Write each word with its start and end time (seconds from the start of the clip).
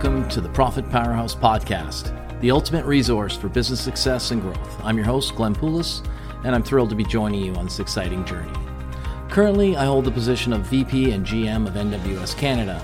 welcome 0.00 0.28
to 0.28 0.40
the 0.40 0.48
Profit 0.50 0.88
Powerhouse 0.92 1.34
Podcast, 1.34 2.40
the 2.40 2.52
ultimate 2.52 2.84
resource 2.84 3.36
for 3.36 3.48
business 3.48 3.80
success 3.80 4.30
and 4.30 4.40
growth. 4.40 4.80
I'm 4.84 4.96
your 4.96 5.04
host, 5.04 5.34
Glenn 5.34 5.56
Poulos, 5.56 6.06
and 6.44 6.54
I'm 6.54 6.62
thrilled 6.62 6.90
to 6.90 6.94
be 6.94 7.02
joining 7.02 7.42
you 7.42 7.52
on 7.56 7.64
this 7.64 7.80
exciting 7.80 8.24
journey. 8.24 8.52
Currently, 9.28 9.76
I 9.76 9.86
hold 9.86 10.04
the 10.04 10.12
position 10.12 10.52
of 10.52 10.60
VP 10.66 11.10
and 11.10 11.26
GM 11.26 11.66
of 11.66 11.74
NWS 11.74 12.38
Canada. 12.38 12.80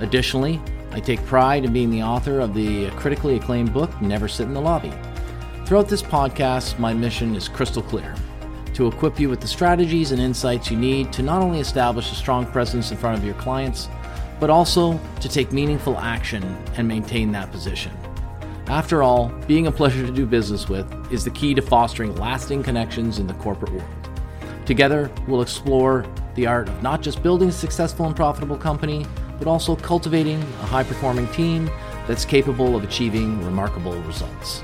Additionally, 0.00 0.60
I 0.90 1.00
take 1.00 1.24
pride 1.24 1.64
in 1.64 1.72
being 1.72 1.88
the 1.88 2.02
author 2.02 2.40
of 2.40 2.52
the 2.52 2.90
critically 2.90 3.36
acclaimed 3.36 3.72
book, 3.72 3.98
Never 4.02 4.28
Sit 4.28 4.46
in 4.46 4.52
the 4.52 4.60
Lobby. 4.60 4.92
Throughout 5.64 5.88
this 5.88 6.02
podcast, 6.02 6.78
my 6.78 6.92
mission 6.92 7.34
is 7.34 7.48
crystal 7.48 7.82
clear 7.82 8.14
to 8.74 8.86
equip 8.86 9.18
you 9.18 9.30
with 9.30 9.40
the 9.40 9.48
strategies 9.48 10.12
and 10.12 10.20
insights 10.20 10.70
you 10.70 10.76
need 10.76 11.10
to 11.14 11.22
not 11.22 11.40
only 11.40 11.60
establish 11.60 12.12
a 12.12 12.14
strong 12.14 12.44
presence 12.44 12.90
in 12.90 12.98
front 12.98 13.16
of 13.16 13.24
your 13.24 13.34
clients, 13.36 13.88
but 14.40 14.50
also 14.50 14.98
to 15.20 15.28
take 15.28 15.52
meaningful 15.52 15.98
action 15.98 16.42
and 16.76 16.88
maintain 16.88 17.30
that 17.32 17.52
position. 17.52 17.92
After 18.66 19.02
all, 19.02 19.28
being 19.46 19.66
a 19.66 19.72
pleasure 19.72 20.06
to 20.06 20.12
do 20.12 20.26
business 20.26 20.68
with 20.68 20.86
is 21.12 21.24
the 21.24 21.30
key 21.30 21.54
to 21.54 21.62
fostering 21.62 22.14
lasting 22.16 22.62
connections 22.62 23.18
in 23.18 23.26
the 23.26 23.34
corporate 23.34 23.72
world. 23.72 24.10
Together, 24.64 25.10
we'll 25.26 25.42
explore 25.42 26.06
the 26.36 26.46
art 26.46 26.68
of 26.68 26.82
not 26.82 27.02
just 27.02 27.22
building 27.22 27.48
a 27.48 27.52
successful 27.52 28.06
and 28.06 28.14
profitable 28.14 28.56
company, 28.56 29.04
but 29.38 29.48
also 29.48 29.74
cultivating 29.74 30.40
a 30.40 30.66
high 30.66 30.84
performing 30.84 31.26
team 31.28 31.68
that's 32.06 32.24
capable 32.24 32.76
of 32.76 32.84
achieving 32.84 33.44
remarkable 33.44 34.00
results. 34.02 34.60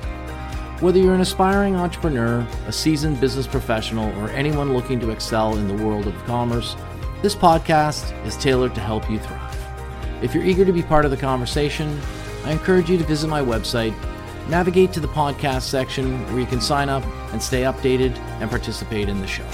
Whether 0.80 0.98
you're 0.98 1.14
an 1.14 1.20
aspiring 1.20 1.74
entrepreneur, 1.74 2.46
a 2.66 2.72
seasoned 2.72 3.20
business 3.20 3.46
professional, 3.46 4.16
or 4.20 4.28
anyone 4.30 4.74
looking 4.74 5.00
to 5.00 5.10
excel 5.10 5.56
in 5.56 5.66
the 5.66 5.84
world 5.84 6.06
of 6.06 6.14
commerce, 6.26 6.76
this 7.22 7.34
podcast 7.34 8.12
is 8.26 8.36
tailored 8.36 8.74
to 8.74 8.80
help 8.80 9.10
you 9.10 9.18
thrive. 9.18 9.45
If 10.22 10.34
you're 10.34 10.44
eager 10.44 10.64
to 10.64 10.72
be 10.72 10.82
part 10.82 11.04
of 11.04 11.10
the 11.10 11.16
conversation, 11.16 12.00
I 12.44 12.52
encourage 12.52 12.88
you 12.88 12.96
to 12.96 13.04
visit 13.04 13.28
my 13.28 13.42
website, 13.42 13.94
navigate 14.48 14.92
to 14.94 15.00
the 15.00 15.08
podcast 15.08 15.62
section 15.62 16.24
where 16.28 16.40
you 16.40 16.46
can 16.46 16.60
sign 16.60 16.88
up 16.88 17.04
and 17.32 17.42
stay 17.42 17.62
updated 17.62 18.16
and 18.40 18.48
participate 18.48 19.08
in 19.08 19.20
the 19.20 19.26
show. 19.26 19.46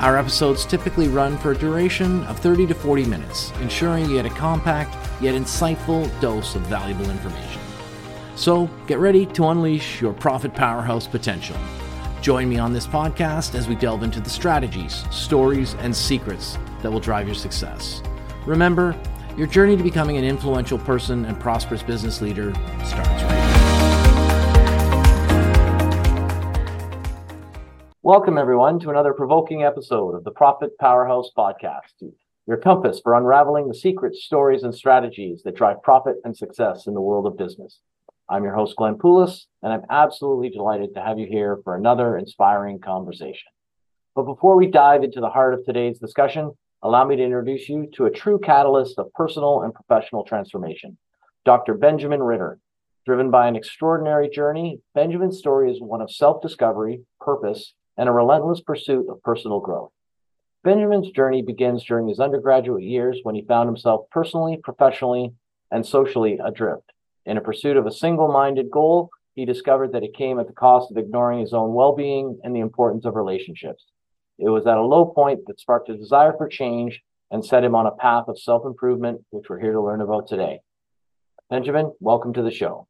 Our 0.00 0.16
episodes 0.16 0.64
typically 0.64 1.08
run 1.08 1.36
for 1.36 1.50
a 1.50 1.58
duration 1.58 2.24
of 2.24 2.38
30 2.38 2.68
to 2.68 2.74
40 2.74 3.04
minutes, 3.06 3.50
ensuring 3.60 4.08
you 4.08 4.14
get 4.14 4.26
a 4.26 4.30
compact 4.30 4.96
yet 5.20 5.34
insightful 5.34 6.08
dose 6.20 6.54
of 6.54 6.62
valuable 6.62 7.10
information. 7.10 7.60
So 8.36 8.70
get 8.86 9.00
ready 9.00 9.26
to 9.26 9.48
unleash 9.48 10.00
your 10.00 10.14
profit 10.14 10.54
powerhouse 10.54 11.06
potential. 11.06 11.56
Join 12.22 12.48
me 12.48 12.58
on 12.58 12.72
this 12.72 12.86
podcast 12.86 13.54
as 13.54 13.68
we 13.68 13.74
delve 13.74 14.02
into 14.02 14.20
the 14.20 14.30
strategies, 14.30 15.04
stories, 15.10 15.74
and 15.80 15.94
secrets 15.94 16.56
that 16.80 16.90
will 16.90 17.00
drive 17.00 17.26
your 17.26 17.34
success. 17.34 18.00
Remember, 18.46 18.96
your 19.38 19.46
journey 19.46 19.76
to 19.76 19.84
becoming 19.84 20.16
an 20.16 20.24
influential 20.24 20.78
person 20.78 21.24
and 21.24 21.38
prosperous 21.38 21.80
business 21.80 22.20
leader 22.20 22.52
starts 22.84 23.22
right 23.22 23.30
now. 23.30 23.68
Welcome, 28.02 28.36
everyone, 28.36 28.80
to 28.80 28.90
another 28.90 29.12
provoking 29.12 29.62
episode 29.62 30.16
of 30.16 30.24
the 30.24 30.32
Profit 30.32 30.76
Powerhouse 30.80 31.30
Podcast, 31.38 32.02
your 32.48 32.56
compass 32.56 33.00
for 33.00 33.14
unraveling 33.14 33.68
the 33.68 33.74
secrets, 33.74 34.24
stories, 34.24 34.64
and 34.64 34.74
strategies 34.74 35.44
that 35.44 35.54
drive 35.54 35.84
profit 35.84 36.16
and 36.24 36.36
success 36.36 36.88
in 36.88 36.94
the 36.94 37.00
world 37.00 37.24
of 37.24 37.38
business. 37.38 37.78
I'm 38.28 38.42
your 38.42 38.56
host, 38.56 38.74
Glenn 38.74 38.96
Poulos, 38.96 39.42
and 39.62 39.72
I'm 39.72 39.84
absolutely 39.88 40.50
delighted 40.50 40.94
to 40.94 41.00
have 41.00 41.20
you 41.20 41.28
here 41.28 41.60
for 41.62 41.76
another 41.76 42.18
inspiring 42.18 42.80
conversation. 42.80 43.52
But 44.16 44.24
before 44.24 44.56
we 44.56 44.66
dive 44.66 45.04
into 45.04 45.20
the 45.20 45.30
heart 45.30 45.54
of 45.54 45.64
today's 45.64 46.00
discussion, 46.00 46.54
allow 46.82 47.04
me 47.04 47.16
to 47.16 47.22
introduce 47.22 47.68
you 47.68 47.88
to 47.94 48.06
a 48.06 48.10
true 48.10 48.38
catalyst 48.38 48.98
of 48.98 49.12
personal 49.14 49.62
and 49.62 49.74
professional 49.74 50.24
transformation, 50.24 50.96
Dr. 51.44 51.74
Benjamin 51.74 52.22
Ritter. 52.22 52.58
Driven 53.06 53.30
by 53.30 53.48
an 53.48 53.56
extraordinary 53.56 54.28
journey, 54.28 54.80
Benjamin's 54.94 55.38
story 55.38 55.72
is 55.72 55.80
one 55.80 56.02
of 56.02 56.12
self 56.12 56.42
discovery, 56.42 57.00
purpose, 57.20 57.72
and 57.96 58.08
a 58.08 58.12
relentless 58.12 58.60
pursuit 58.60 59.06
of 59.08 59.22
personal 59.22 59.60
growth. 59.60 59.92
Benjamin's 60.62 61.10
journey 61.10 61.40
begins 61.40 61.84
during 61.84 62.08
his 62.08 62.20
undergraduate 62.20 62.82
years 62.82 63.20
when 63.22 63.34
he 63.34 63.44
found 63.46 63.68
himself 63.68 64.10
personally, 64.10 64.58
professionally, 64.62 65.32
and 65.70 65.86
socially 65.86 66.38
adrift. 66.44 66.92
In 67.24 67.36
a 67.36 67.42
pursuit 67.42 67.76
of 67.76 67.86
a 67.86 67.92
single 67.92 68.28
minded 68.28 68.70
goal, 68.70 69.10
he 69.34 69.44
discovered 69.44 69.92
that 69.92 70.02
it 70.02 70.16
came 70.16 70.38
at 70.38 70.46
the 70.46 70.52
cost 70.52 70.90
of 70.90 70.96
ignoring 70.96 71.40
his 71.40 71.52
own 71.52 71.72
well 71.72 71.94
being 71.94 72.40
and 72.42 72.54
the 72.54 72.60
importance 72.60 73.04
of 73.04 73.14
relationships. 73.14 73.86
It 74.38 74.48
was 74.48 74.66
at 74.66 74.76
a 74.76 74.82
low 74.82 75.06
point 75.06 75.46
that 75.46 75.58
sparked 75.58 75.88
a 75.88 75.96
desire 75.96 76.32
for 76.36 76.48
change 76.48 77.02
and 77.30 77.44
set 77.44 77.64
him 77.64 77.74
on 77.74 77.86
a 77.86 77.90
path 77.90 78.24
of 78.28 78.40
self 78.40 78.64
improvement, 78.64 79.24
which 79.30 79.48
we're 79.48 79.58
here 79.58 79.72
to 79.72 79.80
learn 79.80 80.00
about 80.00 80.28
today. 80.28 80.60
Benjamin, 81.50 81.92
welcome 82.00 82.32
to 82.34 82.42
the 82.42 82.50
show. 82.50 82.86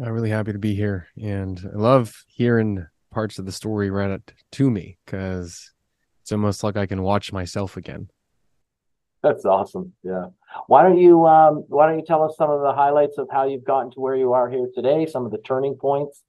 I'm 0.00 0.12
really 0.12 0.30
happy 0.30 0.52
to 0.52 0.58
be 0.58 0.74
here. 0.74 1.08
And 1.20 1.60
I 1.74 1.78
love 1.78 2.24
hearing 2.26 2.86
parts 3.12 3.38
of 3.38 3.46
the 3.46 3.52
story 3.52 3.90
read 3.90 4.20
to 4.52 4.70
me 4.70 4.98
because 5.04 5.72
it's 6.22 6.32
almost 6.32 6.62
like 6.62 6.76
I 6.76 6.86
can 6.86 7.02
watch 7.02 7.32
myself 7.32 7.76
again. 7.76 8.08
That's 9.22 9.44
awesome. 9.44 9.92
Yeah. 10.02 10.26
Why 10.68 10.82
don't 10.82 10.98
you 10.98 11.26
um, 11.26 11.64
Why 11.68 11.86
don't 11.86 11.98
you 11.98 12.04
tell 12.04 12.22
us 12.22 12.36
some 12.36 12.50
of 12.50 12.60
the 12.62 12.72
highlights 12.72 13.18
of 13.18 13.28
how 13.30 13.46
you've 13.46 13.64
gotten 13.64 13.90
to 13.92 14.00
where 14.00 14.16
you 14.16 14.32
are 14.32 14.48
here 14.48 14.68
today? 14.74 15.06
Some 15.06 15.24
of 15.24 15.32
the 15.32 15.38
turning 15.38 15.74
points, 15.74 16.22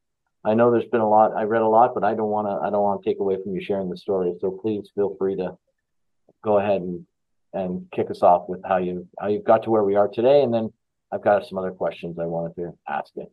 I 0.43 0.53
know 0.53 0.71
there's 0.71 0.85
been 0.85 1.01
a 1.01 1.09
lot. 1.09 1.33
I 1.35 1.43
read 1.43 1.61
a 1.61 1.67
lot, 1.67 1.93
but 1.93 2.03
I 2.03 2.13
don't 2.13 2.29
want 2.29 2.47
to. 2.47 2.65
I 2.65 2.69
don't 2.69 2.81
want 2.81 3.03
to 3.03 3.09
take 3.09 3.19
away 3.19 3.37
from 3.41 3.53
you 3.53 3.61
sharing 3.61 3.89
the 3.89 3.97
story. 3.97 4.33
So 4.39 4.51
please 4.51 4.89
feel 4.95 5.15
free 5.17 5.35
to 5.35 5.57
go 6.43 6.59
ahead 6.59 6.81
and 6.81 7.05
and 7.53 7.87
kick 7.91 8.11
us 8.11 8.21
off 8.21 8.47
with 8.47 8.61
how 8.65 8.77
you 8.77 9.07
how 9.19 9.27
you 9.27 9.41
got 9.41 9.63
to 9.63 9.69
where 9.69 9.83
we 9.83 9.95
are 9.95 10.07
today, 10.07 10.43
and 10.43 10.53
then 10.53 10.71
I've 11.11 11.23
got 11.23 11.45
some 11.45 11.57
other 11.57 11.71
questions 11.71 12.17
I 12.19 12.25
wanted 12.25 12.55
to 12.55 12.73
ask 12.87 13.11
you. 13.15 13.27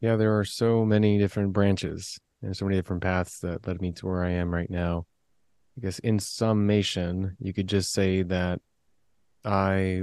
Yeah, 0.00 0.16
there 0.16 0.38
are 0.38 0.44
so 0.44 0.84
many 0.84 1.18
different 1.18 1.52
branches 1.52 2.18
and 2.42 2.56
so 2.56 2.64
many 2.64 2.76
different 2.76 3.02
paths 3.02 3.40
that 3.40 3.66
led 3.66 3.82
me 3.82 3.92
to 3.92 4.06
where 4.06 4.24
I 4.24 4.30
am 4.30 4.52
right 4.52 4.70
now. 4.70 5.06
I 5.76 5.82
guess 5.82 5.98
in 5.98 6.18
summation, 6.18 7.36
you 7.38 7.52
could 7.52 7.66
just 7.66 7.92
say 7.92 8.22
that 8.22 8.60
I 9.44 10.02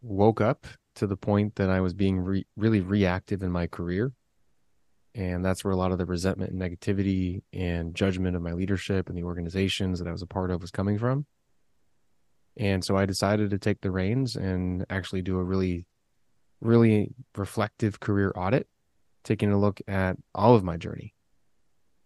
woke 0.00 0.40
up 0.40 0.66
to 0.98 1.06
the 1.06 1.16
point 1.16 1.56
that 1.56 1.70
I 1.70 1.80
was 1.80 1.94
being 1.94 2.20
re- 2.20 2.46
really 2.56 2.80
reactive 2.80 3.42
in 3.42 3.50
my 3.50 3.66
career. 3.66 4.12
And 5.14 5.44
that's 5.44 5.64
where 5.64 5.72
a 5.72 5.76
lot 5.76 5.90
of 5.90 5.98
the 5.98 6.06
resentment 6.06 6.52
and 6.52 6.60
negativity 6.60 7.42
and 7.52 7.94
judgment 7.94 8.36
of 8.36 8.42
my 8.42 8.52
leadership 8.52 9.08
and 9.08 9.16
the 9.16 9.24
organizations 9.24 9.98
that 9.98 10.08
I 10.08 10.12
was 10.12 10.22
a 10.22 10.26
part 10.26 10.50
of 10.50 10.60
was 10.60 10.70
coming 10.70 10.98
from. 10.98 11.26
And 12.56 12.84
so 12.84 12.96
I 12.96 13.06
decided 13.06 13.50
to 13.50 13.58
take 13.58 13.80
the 13.80 13.90
reins 13.90 14.36
and 14.36 14.84
actually 14.90 15.22
do 15.22 15.38
a 15.38 15.44
really, 15.44 15.86
really 16.60 17.14
reflective 17.36 18.00
career 18.00 18.32
audit, 18.36 18.68
taking 19.24 19.52
a 19.52 19.58
look 19.58 19.80
at 19.88 20.16
all 20.34 20.54
of 20.54 20.64
my 20.64 20.76
journey 20.76 21.14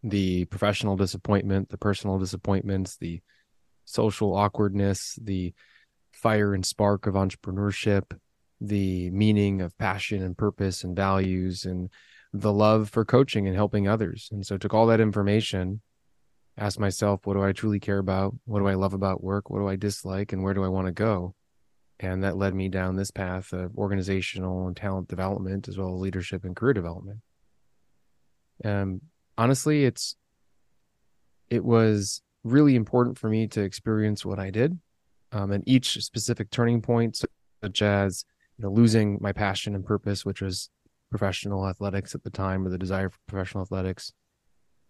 the 0.03 0.45
professional 0.47 0.97
disappointment, 0.97 1.69
the 1.69 1.79
personal 1.79 2.19
disappointments, 2.19 2.97
the 2.97 3.21
social 3.85 4.35
awkwardness, 4.35 5.19
the 5.23 5.55
fire 6.13 6.55
and 6.55 6.67
spark 6.67 7.07
of 7.07 7.15
entrepreneurship, 7.15 8.19
the 8.65 9.11
meaning 9.11 9.61
of 9.61 9.77
passion 9.77 10.23
and 10.23 10.39
purpose 10.39 10.85
and 10.85 10.95
values 10.95 11.65
and 11.65 11.91
the 12.33 12.53
love 12.53 12.89
for 12.89 13.05
coaching 13.05 13.49
and 13.49 13.57
helping 13.57 13.89
others. 13.89 14.29
And 14.31 14.47
so 14.47 14.55
I 14.55 14.59
took 14.59 14.73
all 14.73 14.87
that 14.87 15.01
information, 15.01 15.81
asked 16.57 16.79
myself, 16.79 17.27
what 17.27 17.35
do 17.35 17.43
I 17.43 17.53
truly 17.53 17.81
care 17.81 17.99
about? 17.99 18.35
What 18.45 18.61
do 18.61 18.69
I 18.69 18.75
love 18.75 18.95
about 18.95 19.23
work? 19.23 19.51
What 19.51 19.59
do 19.59 19.69
I 19.69 19.75
dislike? 19.75 20.33
And 20.33 20.45
where 20.45 20.55
do 20.55 20.63
I 20.63 20.69
want 20.69 20.87
to 20.87 20.93
go? 20.93 21.35
And 21.99 22.23
that 22.23 22.37
led 22.37 22.55
me 22.55 22.69
down 22.69 22.95
this 22.95 23.11
path 23.11 23.53
of 23.53 23.77
organizational 23.77 24.69
and 24.69 24.77
talent 24.77 25.09
development, 25.09 25.67
as 25.67 25.77
well 25.77 25.95
as 25.95 26.01
leadership 26.01 26.45
and 26.45 26.55
career 26.55 26.73
development. 26.73 27.19
Um, 28.65 29.01
honestly, 29.37 29.85
it's 29.85 30.17
it 31.51 31.65
was 31.65 32.23
really 32.45 32.77
important 32.77 33.19
for 33.19 33.29
me 33.29 33.49
to 33.49 33.61
experience 33.61 34.25
what 34.25 34.39
I 34.39 34.51
did. 34.51 34.79
Um, 35.33 35.51
and 35.51 35.65
each 35.67 36.03
specific 36.03 36.51
turning 36.51 36.81
point, 36.81 37.23
such 37.63 37.83
as 37.83 38.25
you 38.63 38.69
know, 38.69 38.75
losing 38.75 39.19
my 39.21 39.33
passion 39.33 39.75
and 39.75 39.85
purpose, 39.85 40.25
which 40.25 40.41
was 40.41 40.71
professional 41.11 41.67
athletics 41.67 42.15
at 42.15 42.23
the 42.23 42.31
time, 42.31 42.65
or 42.65 42.71
the 42.71 42.79
desire 42.79 43.11
for 43.11 43.19
professional 43.27 43.63
athletics, 43.63 44.13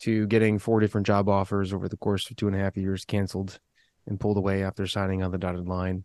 to 0.00 0.26
getting 0.26 0.58
four 0.58 0.78
different 0.78 1.06
job 1.06 1.28
offers 1.28 1.72
over 1.72 1.88
the 1.88 1.96
course 1.96 2.30
of 2.30 2.36
two 2.36 2.46
and 2.46 2.56
a 2.56 2.58
half 2.58 2.76
years, 2.76 3.04
canceled 3.04 3.58
and 4.06 4.20
pulled 4.20 4.36
away 4.36 4.62
after 4.62 4.86
signing 4.86 5.22
on 5.22 5.30
the 5.30 5.38
dotted 5.38 5.66
line, 5.66 6.04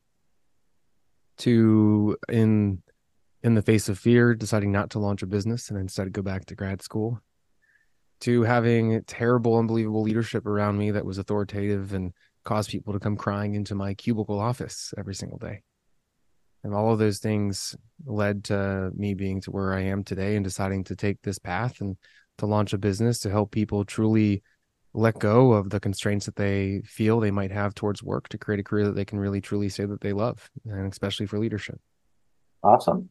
to 1.37 2.15
in 2.29 2.81
in 3.43 3.53
the 3.53 3.61
face 3.61 3.89
of 3.89 3.99
fear, 3.99 4.33
deciding 4.33 4.71
not 4.71 4.89
to 4.91 4.99
launch 4.99 5.21
a 5.21 5.27
business 5.27 5.69
and 5.69 5.77
instead 5.77 6.11
go 6.11 6.21
back 6.21 6.45
to 6.45 6.55
grad 6.55 6.81
school, 6.81 7.19
to 8.21 8.43
having 8.43 9.03
terrible, 9.03 9.57
unbelievable 9.57 10.01
leadership 10.01 10.45
around 10.45 10.77
me 10.77 10.91
that 10.91 11.05
was 11.05 11.17
authoritative 11.17 11.93
and 11.93 12.13
caused 12.45 12.69
people 12.69 12.93
to 12.93 12.99
come 12.99 13.17
crying 13.17 13.55
into 13.55 13.75
my 13.75 13.93
cubicle 13.93 14.39
office 14.39 14.93
every 14.97 15.13
single 15.13 15.37
day 15.37 15.61
and 16.67 16.75
all 16.75 16.91
of 16.91 16.99
those 16.99 17.19
things 17.19 17.77
led 18.05 18.43
to 18.43 18.91
me 18.93 19.13
being 19.13 19.39
to 19.39 19.51
where 19.51 19.73
I 19.73 19.83
am 19.83 20.03
today 20.03 20.35
and 20.35 20.43
deciding 20.43 20.83
to 20.85 20.97
take 20.97 21.21
this 21.21 21.39
path 21.39 21.79
and 21.79 21.95
to 22.39 22.45
launch 22.45 22.73
a 22.73 22.77
business 22.77 23.19
to 23.19 23.29
help 23.31 23.51
people 23.51 23.85
truly 23.85 24.43
let 24.93 25.17
go 25.17 25.53
of 25.53 25.69
the 25.69 25.79
constraints 25.79 26.25
that 26.25 26.35
they 26.35 26.81
feel 26.83 27.21
they 27.21 27.31
might 27.31 27.51
have 27.51 27.73
towards 27.73 28.03
work 28.03 28.27
to 28.29 28.37
create 28.37 28.59
a 28.59 28.63
career 28.63 28.83
that 28.83 28.95
they 28.95 29.05
can 29.05 29.17
really 29.17 29.39
truly 29.39 29.69
say 29.69 29.85
that 29.85 30.01
they 30.01 30.11
love, 30.11 30.49
and 30.65 30.91
especially 30.91 31.25
for 31.25 31.39
leadership. 31.39 31.79
Awesome. 32.63 33.07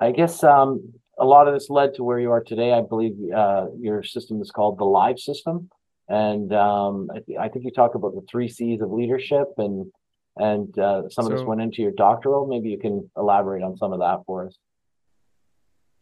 I 0.00 0.12
guess 0.12 0.44
um, 0.44 0.92
a 1.18 1.24
lot 1.24 1.48
of 1.48 1.54
this 1.54 1.68
led 1.68 1.94
to 1.94 2.04
where 2.04 2.20
you 2.20 2.30
are 2.30 2.42
today. 2.42 2.72
I 2.72 2.82
believe 2.82 3.16
uh, 3.34 3.66
your 3.80 4.04
system 4.04 4.40
is 4.40 4.52
called 4.52 4.78
the 4.78 4.84
Live 4.84 5.18
System, 5.18 5.70
and 6.08 6.52
um, 6.52 7.08
I, 7.12 7.18
th- 7.18 7.38
I, 7.40 7.48
think 7.48 7.64
you 7.64 7.72
talk 7.72 7.96
about 7.96 8.14
the 8.14 8.24
three 8.30 8.48
C's 8.48 8.80
of 8.80 8.92
leadership, 8.92 9.48
and 9.58 9.90
and 10.36 10.78
uh, 10.78 11.08
some 11.08 11.24
so, 11.24 11.32
of 11.32 11.38
this 11.38 11.46
went 11.46 11.60
into 11.60 11.82
your 11.82 11.92
doctoral. 11.92 12.46
Maybe 12.46 12.68
you 12.68 12.78
can 12.78 13.10
elaborate 13.16 13.62
on 13.62 13.76
some 13.76 13.92
of 13.92 14.00
that 14.00 14.20
for 14.26 14.46
us. 14.46 14.56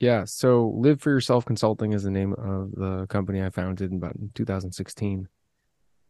Yeah. 0.00 0.24
So 0.24 0.72
Live 0.76 1.00
for 1.00 1.10
Yourself 1.10 1.44
Consulting 1.44 1.92
is 1.92 2.02
the 2.02 2.10
name 2.10 2.32
of 2.34 2.72
the 2.72 3.06
company 3.08 3.42
I 3.42 3.50
founded 3.50 3.90
in 3.90 3.98
about 3.98 4.16
2016. 4.34 5.28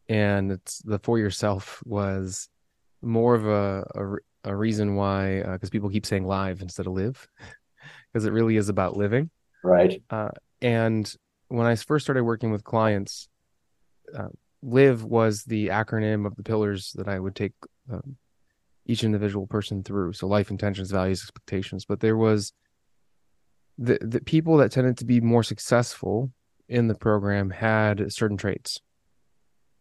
And 0.09 0.51
it's 0.51 0.79
the 0.79 0.99
for 0.99 1.17
yourself 1.17 1.81
was 1.85 2.49
more 3.01 3.35
of 3.35 3.45
a, 3.47 3.85
a, 3.95 4.51
a 4.51 4.55
reason 4.55 4.95
why, 4.95 5.41
because 5.41 5.69
uh, 5.69 5.71
people 5.71 5.89
keep 5.89 6.05
saying 6.05 6.25
live 6.25 6.61
instead 6.61 6.87
of 6.87 6.93
live, 6.93 7.27
because 8.13 8.25
it 8.25 8.31
really 8.31 8.57
is 8.57 8.69
about 8.69 8.97
living. 8.97 9.29
Right. 9.63 10.01
Uh, 10.09 10.29
and 10.61 11.11
when 11.47 11.67
I 11.67 11.75
first 11.75 12.05
started 12.05 12.23
working 12.23 12.51
with 12.51 12.63
clients, 12.63 13.27
uh, 14.15 14.29
live 14.61 15.03
was 15.03 15.43
the 15.43 15.67
acronym 15.67 16.25
of 16.25 16.35
the 16.35 16.43
pillars 16.43 16.91
that 16.93 17.07
I 17.07 17.19
would 17.19 17.35
take 17.35 17.53
um, 17.91 18.17
each 18.85 19.03
individual 19.03 19.47
person 19.47 19.83
through. 19.83 20.13
So 20.13 20.27
life 20.27 20.51
intentions, 20.51 20.91
values, 20.91 21.21
expectations. 21.21 21.85
But 21.85 21.99
there 21.99 22.17
was 22.17 22.53
the 23.77 23.97
the 24.01 24.21
people 24.21 24.57
that 24.57 24.71
tended 24.71 24.97
to 24.97 25.05
be 25.05 25.19
more 25.21 25.43
successful 25.43 26.31
in 26.67 26.87
the 26.87 26.95
program 26.95 27.49
had 27.49 28.11
certain 28.11 28.37
traits 28.37 28.79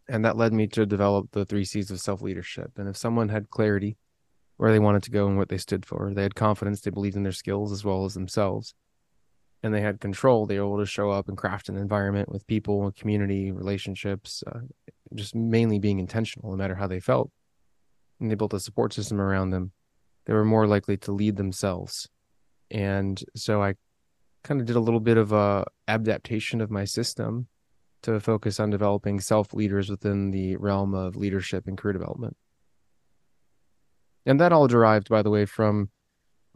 and 0.09 0.25
that 0.25 0.37
led 0.37 0.53
me 0.53 0.67
to 0.67 0.85
develop 0.85 1.31
the 1.33 1.45
three 1.45 1.65
c's 1.65 1.91
of 1.91 2.01
self-leadership 2.01 2.73
and 2.77 2.89
if 2.89 2.97
someone 2.97 3.29
had 3.29 3.51
clarity 3.51 3.97
where 4.57 4.71
they 4.71 4.79
wanted 4.79 5.03
to 5.03 5.11
go 5.11 5.27
and 5.27 5.37
what 5.37 5.49
they 5.49 5.57
stood 5.57 5.87
for 5.87 6.13
they 6.15 6.23
had 6.23 6.35
confidence 6.35 6.81
they 6.81 6.91
believed 6.91 7.17
in 7.17 7.23
their 7.23 7.33
skills 7.33 7.73
as 7.73 7.85
well 7.85 8.05
as 8.05 8.15
themselves 8.15 8.75
and 9.63 9.73
they 9.73 9.81
had 9.81 10.01
control 10.01 10.45
they 10.45 10.59
were 10.59 10.67
able 10.67 10.79
to 10.79 10.87
show 10.87 11.11
up 11.11 11.29
and 11.29 11.39
craft 11.39 11.69
an 11.69 11.77
environment 11.77 12.29
with 12.29 12.47
people 12.47 12.93
community 12.99 13.51
relationships 13.51 14.43
uh, 14.49 14.61
just 15.15 15.35
mainly 15.35 15.79
being 15.79 15.99
intentional 15.99 16.51
no 16.51 16.57
matter 16.57 16.75
how 16.75 16.87
they 16.87 17.01
felt 17.01 17.31
and 18.25 18.31
they 18.31 18.37
built 18.37 18.55
a 18.55 18.61
support 18.61 18.93
system 18.93 19.21
around 19.21 19.51
them 19.51 19.73
they 20.27 20.33
were 20.33 20.45
more 20.45 20.67
likely 20.67 20.97
to 20.97 21.13
lead 21.13 21.37
themselves 21.37 22.09
and 22.71 23.23
so 23.37 23.63
I 23.63 23.75
kind 24.43 24.61
of 24.61 24.67
did 24.67 24.77
a 24.77 24.81
little 24.81 25.01
bit 25.01 25.17
of 25.17 25.33
a 25.33 25.65
adaptation 25.89 26.61
of 26.61 26.71
my 26.71 26.85
system 26.85 27.49
to 28.03 28.21
focus 28.21 28.61
on 28.61 28.71
developing 28.71 29.21
self 29.21 29.55
leaders 29.55 29.89
within 29.89 30.31
the 30.31 30.57
realm 30.57 30.95
of 30.95 31.17
leadership 31.17 31.67
and 31.67 31.77
career 31.77 31.95
development. 31.95 32.37
And 34.27 34.41
that 34.41 34.53
all 34.53 34.69
derived, 34.69 35.09
by 35.09 35.23
the 35.23 35.31
way, 35.31 35.47
from 35.47 35.91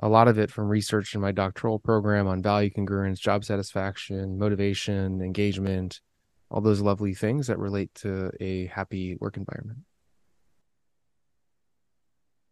a 0.00 0.08
lot 0.08 0.28
of 0.28 0.38
it 0.38 0.50
from 0.50 0.68
research 0.68 1.14
in 1.14 1.20
my 1.20 1.32
doctoral 1.32 1.78
program 1.78 2.26
on 2.26 2.42
value 2.42 2.70
congruence, 2.70 3.18
job 3.18 3.44
satisfaction, 3.44 4.38
motivation, 4.38 5.20
engagement, 5.20 6.00
all 6.50 6.60
those 6.60 6.80
lovely 6.80 7.14
things 7.14 7.48
that 7.48 7.58
relate 7.58 7.92
to 7.94 8.30
a 8.40 8.66
happy 8.66 9.16
work 9.20 9.36
environment. 9.36 9.80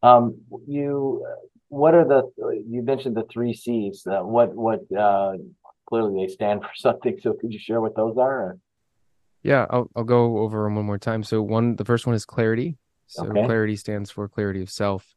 Um, 0.07 0.37
you 0.67 1.27
what 1.69 1.95
are 1.95 2.05
the 2.05 2.23
you 2.67 2.83
mentioned 2.83 3.17
the 3.17 3.25
three 3.31 3.55
C's? 3.55 4.07
Uh, 4.07 4.21
what 4.21 4.55
what 4.55 4.81
uh, 4.97 5.33
clearly 5.89 6.27
they 6.27 6.33
stand 6.33 6.63
for 6.63 6.71
something. 6.77 7.19
So 7.21 7.33
could 7.33 7.53
you 7.53 7.59
share 7.59 7.81
what 7.81 7.97
those 7.97 8.17
are? 8.17 8.41
Or? 8.41 8.59
Yeah, 9.43 9.67
I'll 9.71 9.91
I'll 9.97 10.05
go 10.05 10.39
over 10.39 10.65
them 10.65 10.77
one 10.77 10.87
more 10.87 10.99
time. 10.99 11.23
So 11.23 11.43
one, 11.43 11.77
the 11.77 11.85
first 11.85 12.07
one 12.07 12.15
is 12.15 12.25
clarity. 12.25 12.77
So 13.09 13.27
okay. 13.27 13.45
clarity 13.45 13.77
stands 13.77 14.11
for 14.11 14.29
clarity 14.29 14.63
of 14.63 14.71
self, 14.71 15.15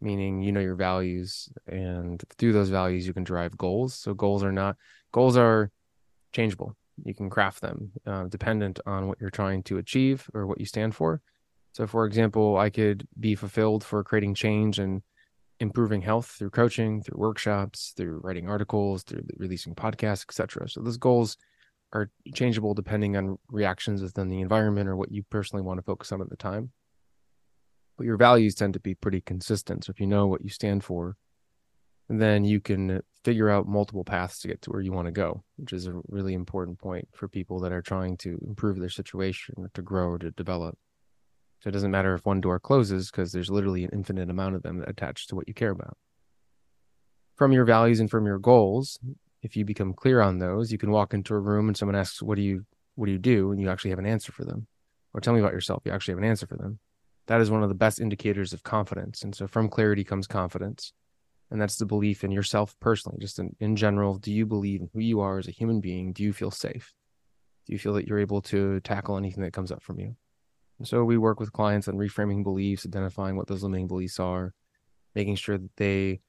meaning 0.00 0.42
you 0.42 0.52
know 0.52 0.60
your 0.60 0.76
values, 0.76 1.48
and 1.66 2.22
through 2.38 2.52
those 2.52 2.70
values 2.70 3.06
you 3.06 3.12
can 3.12 3.24
drive 3.24 3.56
goals. 3.56 3.94
So 3.94 4.14
goals 4.14 4.42
are 4.42 4.52
not 4.52 4.76
goals 5.12 5.36
are 5.36 5.70
changeable. 6.32 6.76
You 7.04 7.14
can 7.14 7.28
craft 7.28 7.60
them 7.60 7.90
uh, 8.06 8.24
dependent 8.24 8.78
on 8.86 9.08
what 9.08 9.18
you're 9.20 9.30
trying 9.30 9.64
to 9.64 9.78
achieve 9.78 10.30
or 10.32 10.46
what 10.46 10.60
you 10.60 10.66
stand 10.66 10.94
for. 10.94 11.20
So, 11.74 11.88
for 11.88 12.06
example, 12.06 12.56
I 12.56 12.70
could 12.70 13.06
be 13.18 13.34
fulfilled 13.34 13.82
for 13.82 14.04
creating 14.04 14.34
change 14.34 14.78
and 14.78 15.02
improving 15.58 16.02
health 16.02 16.26
through 16.26 16.50
coaching, 16.50 17.02
through 17.02 17.18
workshops, 17.18 17.92
through 17.96 18.20
writing 18.22 18.48
articles, 18.48 19.02
through 19.02 19.22
releasing 19.36 19.74
podcasts, 19.74 20.24
etc. 20.28 20.68
So 20.68 20.80
those 20.82 20.98
goals 20.98 21.36
are 21.92 22.10
changeable 22.32 22.74
depending 22.74 23.16
on 23.16 23.38
reactions 23.48 24.02
within 24.02 24.28
the 24.28 24.40
environment 24.40 24.88
or 24.88 24.94
what 24.94 25.10
you 25.10 25.24
personally 25.30 25.62
want 25.62 25.78
to 25.78 25.82
focus 25.82 26.12
on 26.12 26.20
at 26.20 26.30
the 26.30 26.36
time. 26.36 26.70
But 27.96 28.06
your 28.06 28.18
values 28.18 28.54
tend 28.54 28.74
to 28.74 28.80
be 28.80 28.94
pretty 28.94 29.20
consistent. 29.20 29.84
So 29.84 29.90
if 29.90 30.00
you 30.00 30.06
know 30.06 30.28
what 30.28 30.42
you 30.42 30.50
stand 30.50 30.84
for, 30.84 31.16
then 32.08 32.44
you 32.44 32.60
can 32.60 33.02
figure 33.24 33.50
out 33.50 33.66
multiple 33.66 34.04
paths 34.04 34.38
to 34.40 34.48
get 34.48 34.62
to 34.62 34.70
where 34.70 34.80
you 34.80 34.92
want 34.92 35.06
to 35.06 35.12
go, 35.12 35.42
which 35.56 35.72
is 35.72 35.88
a 35.88 36.00
really 36.06 36.34
important 36.34 36.78
point 36.78 37.08
for 37.14 37.26
people 37.26 37.58
that 37.60 37.72
are 37.72 37.82
trying 37.82 38.16
to 38.18 38.38
improve 38.46 38.78
their 38.78 38.88
situation 38.88 39.56
or 39.58 39.70
to 39.74 39.82
grow 39.82 40.10
or 40.10 40.18
to 40.18 40.30
develop. 40.30 40.78
So 41.64 41.68
it 41.68 41.72
doesn't 41.72 41.92
matter 41.92 42.12
if 42.12 42.26
one 42.26 42.42
door 42.42 42.60
closes 42.60 43.10
because 43.10 43.32
there's 43.32 43.48
literally 43.48 43.84
an 43.84 43.90
infinite 43.94 44.28
amount 44.28 44.54
of 44.54 44.62
them 44.62 44.84
attached 44.86 45.30
to 45.30 45.34
what 45.34 45.48
you 45.48 45.54
care 45.54 45.70
about. 45.70 45.96
From 47.36 47.52
your 47.52 47.64
values 47.64 48.00
and 48.00 48.10
from 48.10 48.26
your 48.26 48.38
goals, 48.38 48.98
if 49.40 49.56
you 49.56 49.64
become 49.64 49.94
clear 49.94 50.20
on 50.20 50.40
those, 50.40 50.70
you 50.70 50.76
can 50.76 50.90
walk 50.90 51.14
into 51.14 51.32
a 51.32 51.38
room 51.38 51.68
and 51.68 51.74
someone 51.74 51.96
asks, 51.96 52.20
"What 52.20 52.36
do 52.36 52.42
you 52.42 52.66
what 52.96 53.06
do 53.06 53.12
you 53.12 53.18
do?" 53.18 53.50
and 53.50 53.58
you 53.58 53.70
actually 53.70 53.92
have 53.92 53.98
an 53.98 54.04
answer 54.04 54.30
for 54.30 54.44
them. 54.44 54.66
Or 55.14 55.22
tell 55.22 55.32
me 55.32 55.40
about 55.40 55.54
yourself. 55.54 55.80
You 55.86 55.92
actually 55.92 56.12
have 56.12 56.18
an 56.18 56.28
answer 56.28 56.46
for 56.46 56.58
them. 56.58 56.80
That 57.28 57.40
is 57.40 57.50
one 57.50 57.62
of 57.62 57.70
the 57.70 57.74
best 57.74 57.98
indicators 57.98 58.52
of 58.52 58.62
confidence. 58.62 59.22
And 59.22 59.34
so 59.34 59.46
from 59.46 59.70
clarity 59.70 60.04
comes 60.04 60.26
confidence. 60.26 60.92
And 61.50 61.58
that's 61.58 61.76
the 61.76 61.86
belief 61.86 62.24
in 62.24 62.30
yourself 62.30 62.78
personally, 62.78 63.16
just 63.22 63.38
in, 63.38 63.56
in 63.58 63.74
general. 63.74 64.18
Do 64.18 64.30
you 64.30 64.44
believe 64.44 64.82
in 64.82 64.90
who 64.92 65.00
you 65.00 65.20
are 65.20 65.38
as 65.38 65.48
a 65.48 65.50
human 65.50 65.80
being? 65.80 66.12
Do 66.12 66.24
you 66.24 66.34
feel 66.34 66.50
safe? 66.50 66.92
Do 67.64 67.72
you 67.72 67.78
feel 67.78 67.94
that 67.94 68.06
you're 68.06 68.18
able 68.18 68.42
to 68.42 68.80
tackle 68.80 69.16
anything 69.16 69.42
that 69.44 69.54
comes 69.54 69.72
up 69.72 69.82
from 69.82 69.98
you? 69.98 70.14
So 70.82 71.04
we 71.04 71.16
work 71.16 71.40
with 71.40 71.52
clients 71.52 71.88
on 71.88 71.94
reframing 71.94 72.42
beliefs, 72.42 72.84
identifying 72.84 73.36
what 73.36 73.46
those 73.46 73.62
limiting 73.62 73.86
beliefs 73.86 74.18
are, 74.18 74.52
making 75.14 75.36
sure 75.36 75.56
that 75.56 75.76
they 75.76 76.20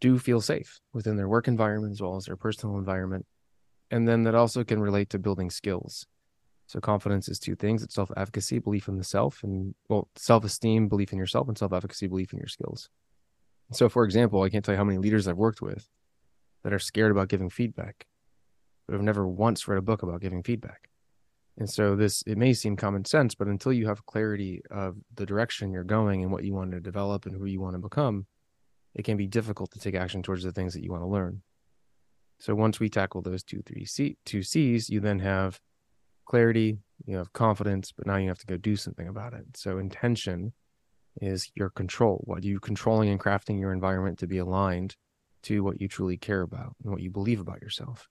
do 0.00 0.18
feel 0.18 0.40
safe 0.42 0.78
within 0.92 1.16
their 1.16 1.28
work 1.28 1.48
environment 1.48 1.92
as 1.92 2.02
well 2.02 2.16
as 2.16 2.26
their 2.26 2.36
personal 2.36 2.76
environment. 2.76 3.24
And 3.90 4.06
then 4.06 4.24
that 4.24 4.34
also 4.34 4.62
can 4.62 4.80
relate 4.80 5.10
to 5.10 5.18
building 5.18 5.50
skills. 5.50 6.06
So 6.66 6.80
confidence 6.80 7.28
is 7.28 7.38
two 7.38 7.54
things: 7.54 7.82
it's 7.82 7.94
self-efficacy, 7.94 8.58
belief 8.58 8.88
in 8.88 8.98
the 8.98 9.04
self, 9.04 9.42
and 9.42 9.74
well, 9.88 10.08
self-esteem, 10.16 10.88
belief 10.88 11.12
in 11.12 11.18
yourself, 11.18 11.48
and 11.48 11.56
self-efficacy, 11.56 12.08
belief 12.08 12.32
in 12.32 12.38
your 12.38 12.48
skills. 12.48 12.90
So, 13.72 13.88
for 13.88 14.04
example, 14.04 14.42
I 14.42 14.50
can't 14.50 14.64
tell 14.64 14.74
you 14.74 14.78
how 14.78 14.84
many 14.84 14.98
leaders 14.98 15.26
I've 15.26 15.36
worked 15.36 15.62
with 15.62 15.88
that 16.62 16.72
are 16.72 16.78
scared 16.78 17.12
about 17.12 17.28
giving 17.28 17.50
feedback, 17.50 18.06
but 18.86 18.94
have 18.94 19.02
never 19.02 19.26
once 19.26 19.66
read 19.66 19.78
a 19.78 19.82
book 19.82 20.02
about 20.02 20.20
giving 20.20 20.42
feedback. 20.42 20.88
And 21.58 21.70
so 21.70 21.96
this 21.96 22.22
it 22.26 22.36
may 22.36 22.52
seem 22.52 22.76
common 22.76 23.04
sense, 23.04 23.34
but 23.34 23.48
until 23.48 23.72
you 23.72 23.86
have 23.86 24.04
clarity 24.06 24.62
of 24.70 24.96
the 25.14 25.26
direction 25.26 25.72
you're 25.72 25.84
going 25.84 26.22
and 26.22 26.30
what 26.30 26.44
you 26.44 26.52
want 26.52 26.72
to 26.72 26.80
develop 26.80 27.26
and 27.26 27.34
who 27.34 27.46
you 27.46 27.60
want 27.60 27.74
to 27.74 27.78
become, 27.78 28.26
it 28.94 29.04
can 29.04 29.16
be 29.16 29.26
difficult 29.26 29.70
to 29.72 29.78
take 29.78 29.94
action 29.94 30.22
towards 30.22 30.42
the 30.42 30.52
things 30.52 30.74
that 30.74 30.82
you 30.82 30.90
want 30.90 31.02
to 31.02 31.08
learn. 31.08 31.42
So 32.38 32.54
once 32.54 32.78
we 32.78 32.90
tackle 32.90 33.22
those 33.22 33.42
two, 33.42 33.62
three 33.64 33.86
C 33.86 34.18
two 34.26 34.42
C's, 34.42 34.90
you 34.90 35.00
then 35.00 35.20
have 35.20 35.58
clarity, 36.26 36.78
you 37.06 37.16
have 37.16 37.32
confidence, 37.32 37.92
but 37.96 38.06
now 38.06 38.16
you 38.16 38.28
have 38.28 38.38
to 38.38 38.46
go 38.46 38.56
do 38.56 38.76
something 38.76 39.08
about 39.08 39.32
it. 39.32 39.44
So 39.54 39.78
intention 39.78 40.52
is 41.22 41.50
your 41.54 41.70
control. 41.70 42.22
What 42.26 42.44
are 42.44 42.46
you 42.46 42.60
controlling 42.60 43.08
and 43.08 43.18
crafting 43.18 43.58
your 43.58 43.72
environment 43.72 44.18
to 44.18 44.26
be 44.26 44.38
aligned 44.38 44.96
to 45.46 45.62
what 45.62 45.80
you 45.80 45.86
truly 45.86 46.16
care 46.16 46.42
about 46.42 46.74
and 46.82 46.92
what 46.92 47.00
you 47.00 47.10
believe 47.10 47.40
about 47.40 47.62
yourself. 47.62 48.08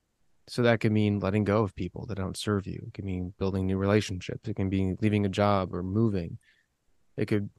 So 0.48 0.62
that 0.62 0.80
could 0.80 0.92
mean 0.92 1.20
letting 1.20 1.44
go 1.44 1.64
of 1.64 1.75
people 1.75 2.06
that 2.06 2.18
don't 2.18 2.38
serve 2.38 2.68
you. 2.68 2.84
It 2.88 2.94
can 2.94 3.06
mean 3.06 3.34
building 3.40 3.66
new 3.66 3.78
relationships. 3.78 4.48
It 4.48 4.56
can 4.56 4.70
be 4.70 4.96
leaving 5.02 5.25
a 5.25 5.30
job 5.30 5.74
or 5.74 5.82
moving. 5.82 6.38
It 7.18 7.25
could 7.28 7.50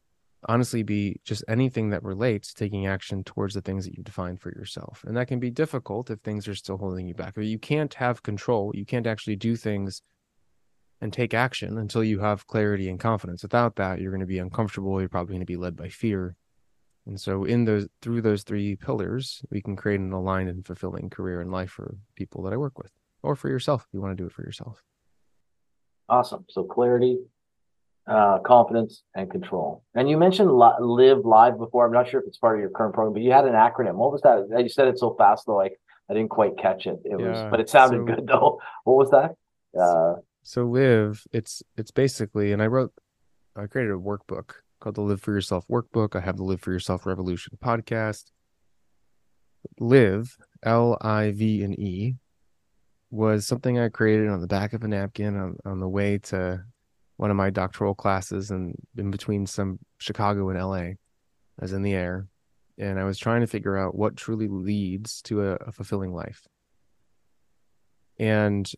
honestly 0.49 0.85
be 0.85 1.21
just 1.25 1.43
anything 1.49 1.91
that 1.91 2.05
relates 2.05 2.55
taking 2.55 2.87
action 2.87 3.25
towards 3.25 3.55
the 3.55 3.61
things 3.61 3.85
that 3.85 3.97
you've 3.97 4.05
defined 4.05 4.41
for 4.41 4.51
yourself. 4.51 5.03
And 5.05 5.17
that 5.17 5.27
can 5.27 5.41
be 5.41 5.51
difficult 5.51 6.11
if 6.11 6.21
things 6.21 6.47
are 6.47 6.55
still 6.55 6.79
holding 6.79 7.09
you 7.09 7.15
back. 7.15 7.37
You 7.37 7.59
can't 7.59 7.93
have 7.95 8.23
control. 8.23 8.71
You 8.75 8.85
can't 8.85 9.07
actually 9.07 9.37
do 9.37 9.57
things 9.57 10.03
and 11.01 11.13
take 11.13 11.35
action 11.35 11.79
until 11.79 12.05
you 12.05 12.21
have 12.21 12.47
clarity 12.47 12.89
and 12.89 13.01
confidence. 13.01 13.43
Without 13.43 13.77
that, 13.77 14.01
you're 14.01 14.13
going 14.13 14.21
to 14.21 14.27
be 14.27 14.39
uncomfortable. 14.39 15.01
You're 15.01 15.09
probably 15.09 15.33
going 15.33 15.41
to 15.41 15.47
be 15.47 15.57
led 15.57 15.77
by 15.77 15.89
fear. 15.89 16.37
And 17.07 17.21
so 17.21 17.45
in 17.45 17.65
those 17.65 17.87
through 18.03 18.23
those 18.23 18.43
three 18.43 18.75
pillars, 18.77 19.43
we 19.51 19.63
can 19.63 19.77
create 19.77 20.01
an 20.01 20.13
aligned 20.13 20.49
and 20.49 20.67
fulfilling 20.67 21.09
career 21.09 21.41
and 21.41 21.53
life 21.53 21.71
for 21.71 21.97
people 22.17 22.43
that 22.43 22.53
I 22.53 22.57
work 22.57 22.79
with 22.79 22.91
or 23.23 23.37
for 23.37 23.49
yourself 23.49 23.85
if 23.87 23.95
you 23.95 24.01
want 24.01 24.17
to 24.17 24.23
do 24.23 24.27
it 24.27 24.33
for 24.33 24.43
yourself. 24.43 24.83
Awesome. 26.09 26.45
So 26.49 26.65
clarity, 26.65 27.19
uh, 28.09 28.39
confidence, 28.41 29.03
and 29.15 29.31
control. 29.31 29.85
And 29.95 30.09
you 30.11 30.17
mentioned 30.17 30.51
li- 30.51 30.81
live 30.81 31.25
live 31.25 31.59
before. 31.59 31.87
I'm 31.87 31.93
not 31.93 32.09
sure 32.09 32.21
if 32.21 32.27
it's 32.27 32.39
part 32.39 32.57
of 32.57 32.61
your 32.61 32.71
current 32.71 32.95
program, 32.95 33.13
but 33.13 33.23
you 33.23 33.33
had 33.33 33.45
an 33.45 33.55
acronym. 33.55 33.95
What 33.95 34.13
was 34.13 34.23
that? 34.23 34.47
You 34.61 34.69
said 34.69 34.89
it 34.89 34.99
so 34.99 35.15
fast 35.15 35.47
though, 35.47 35.57
like 35.57 35.79
I 36.11 36.15
didn't 36.15 36.31
quite 36.31 36.59
catch 36.59 36.87
it. 36.87 36.99
It 37.05 37.21
yeah, 37.21 37.29
was, 37.29 37.51
but 37.51 37.61
it 37.61 37.69
sounded 37.69 38.01
so, 38.01 38.17
good 38.17 38.27
though. 38.29 38.61
What 38.85 38.97
was 38.97 39.11
that? 39.11 39.37
Uh, 39.79 40.21
So 40.43 40.65
live, 40.65 41.25
it's 41.33 41.63
it's 41.77 41.93
basically, 41.93 42.53
and 42.53 42.61
I 42.61 42.67
wrote, 42.67 42.93
I 43.55 43.67
created 43.67 43.93
a 43.93 43.99
workbook 43.99 44.55
called 44.87 44.95
the 44.95 45.01
Live 45.01 45.21
for 45.21 45.33
Yourself 45.33 45.67
workbook. 45.67 46.15
I 46.15 46.21
have 46.21 46.37
the 46.37 46.45
Live 46.45 46.61
for 46.61 46.71
Yourself 46.71 47.07
Revolution 47.07 47.59
podcast. 47.61 48.31
Live, 49.81 50.37
L 50.63 50.97
I 51.01 51.33
V 51.33 51.65
and 51.65 51.77
E, 51.77 52.15
was 53.11 53.49
something 53.49 53.81
I 53.81 53.89
created 53.89 54.29
on 54.29 54.41
the 54.41 54.47
back 54.47 54.75
of 54.75 54.85
a 54.85 54.89
napkin 54.89 55.37
on, 55.37 55.57
on 55.65 55.81
the 55.81 55.89
way 55.89 56.19
to 56.19 56.63
one 57.17 57.33
of 57.33 57.37
my 57.37 57.51
doctoral 57.51 57.97
classes 57.97 58.53
and 58.53 58.77
in 58.97 59.11
between 59.11 59.45
some 59.45 59.81
Chicago 59.99 60.51
and 60.51 60.61
LA. 60.61 60.77
I 60.77 60.97
was 61.63 61.73
in 61.73 61.83
the 61.83 61.95
air 61.95 62.29
and 62.79 63.01
I 63.01 63.03
was 63.03 63.19
trying 63.19 63.41
to 63.41 63.49
figure 63.49 63.77
out 63.77 63.97
what 63.97 64.15
truly 64.15 64.47
leads 64.47 65.21
to 65.23 65.49
a, 65.49 65.55
a 65.55 65.73
fulfilling 65.73 66.15
life. 66.15 66.47
And 68.21 68.71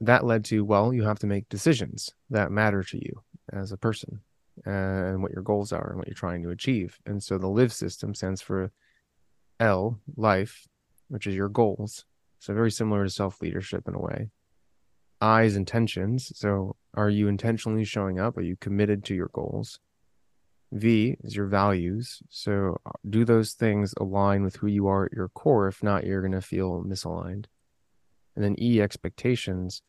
that 0.00 0.24
led 0.24 0.44
to 0.44 0.64
well 0.64 0.94
you 0.94 1.02
have 1.02 1.18
to 1.20 1.26
make 1.26 1.48
decisions 1.48 2.10
that 2.30 2.52
matter 2.52 2.84
to 2.84 2.98
you 2.98 3.24
as 3.52 3.72
a 3.72 3.76
person 3.76 4.20
Uh, 4.66 4.70
and 4.70 5.22
what 5.22 5.32
your 5.32 5.42
goals 5.42 5.72
are 5.72 5.88
and 5.88 5.98
what 5.98 6.06
you're 6.06 6.14
trying 6.14 6.42
to 6.42 6.50
achieve. 6.50 6.98
And 7.04 7.22
so 7.22 7.36
the 7.36 7.48
live 7.48 7.72
system 7.72 8.14
stands 8.14 8.40
for 8.40 8.72
l 9.58 9.98
life 10.16 10.66
which 11.08 11.26
is 11.26 11.34
your 11.34 11.48
goals. 11.48 12.04
So 12.38 12.54
very 12.54 12.70
similar 12.70 13.04
to 13.04 13.10
self 13.10 13.40
leadership 13.40 13.86
in 13.88 13.94
a 13.94 14.00
way. 14.00 14.30
I 15.20 15.44
is 15.44 15.56
intentions. 15.56 16.32
So 16.36 16.76
are 16.94 17.08
you 17.08 17.28
intentionally 17.28 17.84
showing 17.84 18.20
up? 18.20 18.36
Are 18.36 18.42
you 18.42 18.56
committed 18.56 19.04
to 19.04 19.14
your 19.14 19.30
goals? 19.32 19.80
V 20.72 21.16
is 21.22 21.36
your 21.36 21.46
values. 21.46 22.22
So 22.28 22.76
uh, 22.84 22.90
do 23.08 23.24
those 23.24 23.52
things 23.52 23.94
align 23.98 24.42
with 24.42 24.56
who 24.56 24.66
you 24.66 24.88
are 24.88 25.06
at 25.06 25.12
your 25.12 25.28
core? 25.28 25.68
If 25.68 25.82
not 25.82 26.04
you're 26.04 26.20
going 26.20 26.32
to 26.32 26.40
feel 26.40 26.82
misaligned. 26.84 27.46
And 28.34 28.44
then 28.44 28.56
E 28.60 28.80
expectations. 28.82 29.82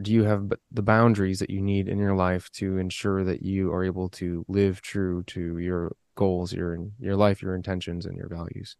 Do 0.00 0.12
you 0.12 0.24
have 0.24 0.50
the 0.70 0.82
boundaries 0.82 1.38
that 1.40 1.50
you 1.50 1.60
need 1.60 1.88
in 1.88 1.98
your 1.98 2.14
life 2.14 2.50
to 2.52 2.78
ensure 2.78 3.24
that 3.24 3.42
you 3.42 3.72
are 3.72 3.84
able 3.84 4.08
to 4.10 4.44
live 4.48 4.80
true 4.80 5.22
to 5.24 5.58
your 5.58 5.94
goals, 6.14 6.52
your 6.52 6.78
your 6.98 7.16
life, 7.16 7.42
your 7.42 7.54
intentions, 7.54 8.06
and 8.06 8.16
your 8.16 8.28
values? 8.28 8.76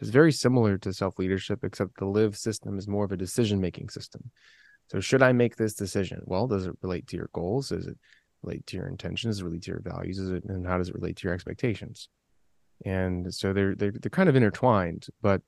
It's 0.00 0.10
very 0.10 0.32
similar 0.32 0.78
to 0.78 0.92
self 0.92 1.18
leadership, 1.18 1.62
except 1.62 1.98
the 1.98 2.06
live 2.06 2.36
system 2.36 2.78
is 2.78 2.88
more 2.88 3.04
of 3.04 3.12
a 3.12 3.16
decision 3.16 3.60
making 3.60 3.90
system. 3.90 4.30
So, 4.90 4.98
should 4.98 5.22
I 5.22 5.32
make 5.32 5.56
this 5.56 5.74
decision? 5.74 6.20
Well, 6.24 6.48
does 6.48 6.66
it 6.66 6.74
relate 6.82 7.06
to 7.08 7.16
your 7.16 7.30
goals? 7.32 7.68
Does 7.68 7.86
it 7.86 7.98
relate 8.42 8.66
to 8.66 8.76
your 8.76 8.88
intentions? 8.88 9.36
Does 9.36 9.42
it 9.42 9.44
relate 9.44 9.62
to 9.62 9.70
your 9.70 9.82
values? 9.82 10.18
Is 10.18 10.30
it, 10.30 10.44
and 10.44 10.66
how 10.66 10.78
does 10.78 10.88
it 10.88 10.94
relate 10.94 11.16
to 11.18 11.28
your 11.28 11.34
expectations? 11.34 12.08
And 12.84 13.32
so 13.32 13.52
they're 13.52 13.74
they're 13.74 13.92
they're 13.92 14.10
kind 14.10 14.28
of 14.28 14.36
intertwined, 14.36 15.06
but 15.20 15.42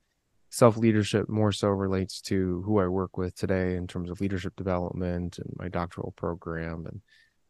self 0.53 0.77
leadership 0.77 1.31
more 1.31 1.51
so 1.51 1.69
relates 1.69 2.21
to 2.21 2.63
who 2.67 2.79
I 2.79 2.87
work 2.87 3.17
with 3.17 3.35
today 3.35 3.75
in 3.75 3.87
terms 3.87 4.11
of 4.11 4.21
leadership 4.21 4.55
development 4.55 5.39
and 5.39 5.51
my 5.59 5.69
doctoral 5.69 6.13
program, 6.13 6.85
and 6.87 7.01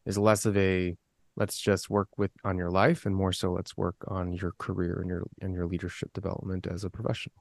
is 0.06 0.16
less 0.16 0.47
of 0.47 0.56
a 0.56 0.97
let's 1.37 1.59
just 1.59 1.90
work 1.90 2.09
with 2.16 2.30
on 2.44 2.56
your 2.56 2.71
life 2.71 3.04
and 3.04 3.14
more 3.14 3.32
so 3.32 3.50
let's 3.50 3.76
work 3.76 3.97
on 4.06 4.32
your 4.32 4.52
career 4.59 5.00
and 5.00 5.11
your 5.11 5.26
and 5.40 5.52
your 5.52 5.66
leadership 5.66 6.12
development 6.14 6.66
as 6.68 6.85
a 6.85 6.90
professional. 6.90 7.35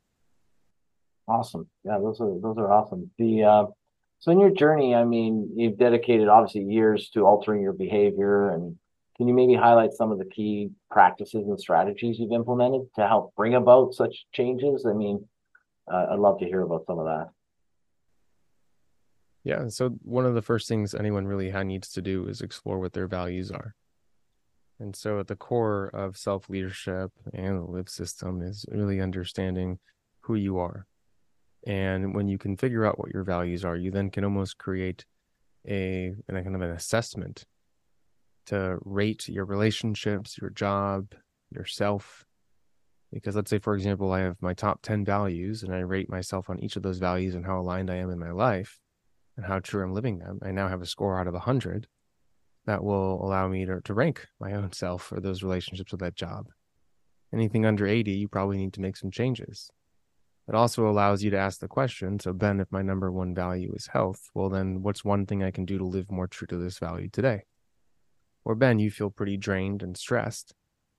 Awesome. 1.28 1.70
Yeah, 1.84 2.00
those 2.00 2.20
are 2.20 2.34
those 2.42 2.58
are 2.58 2.72
awesome. 2.72 3.12
The 3.20 3.44
uh, 3.44 3.66
so 4.18 4.32
in 4.32 4.40
your 4.40 4.52
journey, 4.52 4.96
I 4.96 5.04
mean, 5.04 5.52
you've 5.56 5.78
dedicated 5.78 6.28
obviously 6.28 6.64
years 6.64 7.10
to 7.12 7.26
altering 7.26 7.62
your 7.62 7.74
behavior 7.74 8.50
and 8.50 8.78
can 9.18 9.28
you 9.28 9.36
maybe 9.36 9.54
highlight 9.54 9.94
some 9.94 10.12
of 10.12 10.18
the 10.18 10.26
key 10.26 10.72
practices 10.90 11.48
and 11.48 11.60
strategies 11.60 12.18
you've 12.18 12.32
implemented 12.32 12.88
to 12.96 13.08
help 13.08 13.36
bring 13.36 13.54
about 13.54 13.94
such 13.94 14.26
changes? 14.34 14.88
I 14.88 14.94
mean, 14.94 15.28
uh, 15.92 16.08
I'd 16.12 16.20
love 16.20 16.40
to 16.40 16.46
hear 16.46 16.62
about 16.62 16.86
some 16.86 17.00
of 17.00 17.06
that. 17.06 17.30
Yeah. 19.44 19.70
So 19.70 19.90
one 20.04 20.26
of 20.26 20.36
the 20.36 20.42
first 20.42 20.68
things 20.68 20.94
anyone 20.94 21.26
really 21.26 21.52
needs 21.64 21.90
to 21.94 22.02
do 22.02 22.28
is 22.28 22.42
explore 22.42 22.80
what 22.80 22.94
their 22.94 23.08
values 23.08 23.52
are. 23.52 23.76
And 24.80 24.96
so 24.96 25.20
at 25.20 25.28
the 25.28 25.36
core 25.36 25.88
of 25.94 26.18
self 26.18 26.50
leadership 26.50 27.12
and 27.34 27.60
the 27.60 27.72
live 27.72 27.90
system 27.90 28.42
is 28.42 28.66
really 28.70 29.00
understanding 29.00 29.80
who 30.22 30.36
you 30.36 30.60
are. 30.60 30.86
And 31.66 32.16
when 32.16 32.28
you 32.28 32.38
can 32.38 32.58
figure 32.58 32.86
out 32.86 32.98
what 32.98 33.14
your 33.14 33.24
values 33.24 33.64
are, 33.64 33.76
you 33.76 33.92
then 33.92 34.10
can 34.10 34.24
almost 34.24 34.58
create 34.58 35.06
a, 35.68 36.16
a 36.28 36.34
kind 36.34 36.56
of 36.56 36.62
an 36.62 36.72
assessment 36.72 37.46
to 38.48 38.80
rate 38.84 39.30
your 39.30 39.46
relationships, 39.46 40.38
your 40.40 40.50
job, 40.50 41.14
yourself, 41.52 42.26
because 43.12 43.36
let's 43.36 43.50
say, 43.50 43.60
for 43.60 43.76
example, 43.76 44.12
I 44.12 44.22
have 44.22 44.42
my 44.42 44.54
top 44.54 44.82
10 44.82 45.04
values 45.04 45.64
and 45.64 45.74
I 45.74 45.80
rate 45.80 46.10
myself 46.10 46.50
on 46.50 46.60
each 46.60 46.76
of 46.76 46.84
those 46.84 46.98
values 46.98 47.36
and 47.36 47.46
how 47.46 47.60
aligned 47.60 47.92
I 47.92 47.96
am 47.96 48.10
in 48.10 48.20
my 48.20 48.32
life 48.32 48.80
and 49.36 49.46
how 49.46 49.60
true 49.60 49.84
I'm 49.84 49.94
living 49.94 50.20
them. 50.20 50.40
I 50.42 50.52
now 50.52 50.68
have 50.68 50.82
a 50.82 50.86
score 50.86 51.20
out 51.20 51.28
of 51.28 51.34
100 51.34 51.88
that 52.66 52.84
will 52.84 53.24
allow 53.26 53.48
me 53.48 53.66
to, 53.66 53.82
to 53.82 53.94
rank 53.94 54.28
my 54.40 54.54
own 54.54 54.72
self 54.72 55.04
for 55.04 55.20
those 55.20 55.44
relationships 55.44 55.92
with 55.92 56.02
that 56.02 56.16
job. 56.16 56.48
Anything 57.34 57.66
under 57.66 57.86
80, 57.86 58.12
you 58.12 58.28
probably 58.28 58.58
need 58.58 58.74
to 58.74 58.82
make 58.82 58.96
some 58.96 59.12
changes. 59.12 59.72
It 60.48 60.56
also 60.56 60.88
allows 60.88 61.24
you 61.24 61.32
to 61.32 61.38
ask 61.38 61.60
the 61.60 61.68
question 61.68 62.20
so, 62.20 62.34
Ben, 62.34 62.60
if 62.60 62.72
my 62.72 62.82
number 62.82 63.12
one 63.12 63.34
value 63.34 63.74
is 63.76 63.88
health, 63.88 64.30
well, 64.34 64.50
then 64.50 64.82
what's 64.84 65.06
one 65.06 65.26
thing 65.26 65.44
I 65.44 65.52
can 65.52 65.66
do 65.66 65.78
to 65.78 65.86
live 65.86 66.12
more 66.12 66.28
true 66.28 66.48
to 66.48 66.58
this 66.58 66.78
value 66.78 67.10
today? 67.10 67.44
Or, 68.44 68.56
Ben, 68.56 68.80
you 68.80 68.90
feel 68.90 69.12
pretty 69.12 69.38
drained 69.38 69.84
and 69.84 69.96
stressed 69.96 70.54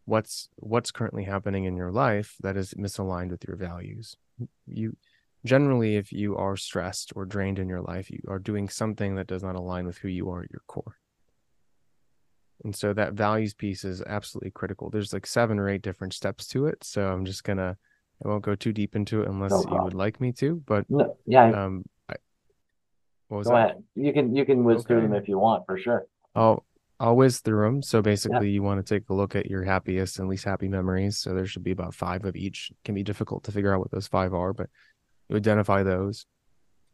what's 0.05 0.49
what's 0.57 0.91
currently 0.91 1.25
happening 1.25 1.65
in 1.65 1.77
your 1.77 1.93
life 1.93 2.37
that 2.41 2.57
is 2.57 2.75
misaligned 2.75 3.31
with 3.31 3.45
your 3.47 3.57
values. 3.57 4.17
You 4.67 4.97
generally 5.45 5.97
if 5.97 6.13
you 6.13 6.37
are 6.37 6.57
stressed 6.57 7.13
or 7.17 7.25
drained 7.25 7.59
in 7.59 7.69
your 7.69 7.81
life 7.81 8.09
you 8.11 8.21
are 8.29 8.39
doing 8.39 8.69
something 8.69 9.17
that 9.17 9.27
does 9.27 9.43
not 9.43 9.57
align 9.57 9.87
with 9.87 9.99
who 9.99 10.09
you 10.09 10.31
are 10.31 10.43
at 10.43 10.51
your 10.51 10.63
core. 10.67 10.97
And 12.65 12.75
so 12.75 12.93
that 12.93 13.15
values 13.15 13.55
piece 13.55 13.85
is 13.85 14.03
absolutely 14.03 14.53
critical. 14.53 14.89
There's 14.89 15.13
like 15.13 15.27
seven 15.27 15.59
or 15.59 15.69
eight 15.69 15.83
different 15.83 16.15
steps 16.15 16.47
to 16.49 16.67
it 16.67 16.83
so 16.85 17.07
i'm 17.09 17.25
just 17.25 17.45
gonna 17.45 17.77
i 18.25 18.29
won't 18.29 18.45
go 18.45 18.55
too 18.55 18.73
deep 18.73 18.97
into 18.97 19.23
it 19.23 19.29
unless 19.29 19.53
you 19.53 19.83
would 19.83 19.95
like 19.95 20.21
me 20.21 20.33
to 20.33 20.63
but 20.67 20.89
no, 20.89 21.17
yeah. 21.27 21.51
um 21.51 21.85
I, 22.09 22.15
what 23.29 23.39
was 23.39 23.47
go 23.47 23.55
that? 23.55 23.71
ahead. 23.71 23.83
You 23.95 24.13
can 24.13 24.35
you 24.35 24.45
can 24.45 24.65
whiz 24.65 24.79
okay. 24.79 24.89
through 24.89 25.03
them 25.03 25.15
if 25.15 25.29
you 25.29 25.39
want 25.39 25.65
for 25.67 25.79
sure. 25.79 26.07
Oh 26.35 26.63
I'll 27.03 27.17
whiz 27.17 27.41
through 27.41 27.65
them. 27.65 27.83
So 27.83 28.01
basically, 28.01 28.51
you 28.51 28.63
want 28.63 28.79
to 28.85 28.95
take 28.95 29.11
a 29.11 29.13
look 29.13 29.35
at 29.35 29.51
your 29.51 29.65
happiest 29.65 30.21
and 30.21 30.29
least 30.29 30.45
happy 30.45 30.69
memories. 30.69 31.19
So 31.19 31.35
there 31.35 31.47
should 31.47 31.65
be 31.65 31.73
about 31.73 31.97
five 31.97 32.25
of 32.25 32.37
each. 32.37 32.69
It 32.71 32.77
can 32.85 32.95
be 32.95 33.03
difficult 33.03 33.43
to 33.45 33.53
figure 33.53 33.75
out 33.75 33.81
what 33.81 33.91
those 33.91 34.07
five 34.07 34.33
are, 34.33 34.53
but 34.53 34.71
you 35.29 35.35
identify 35.35 35.83
those. 35.83 36.27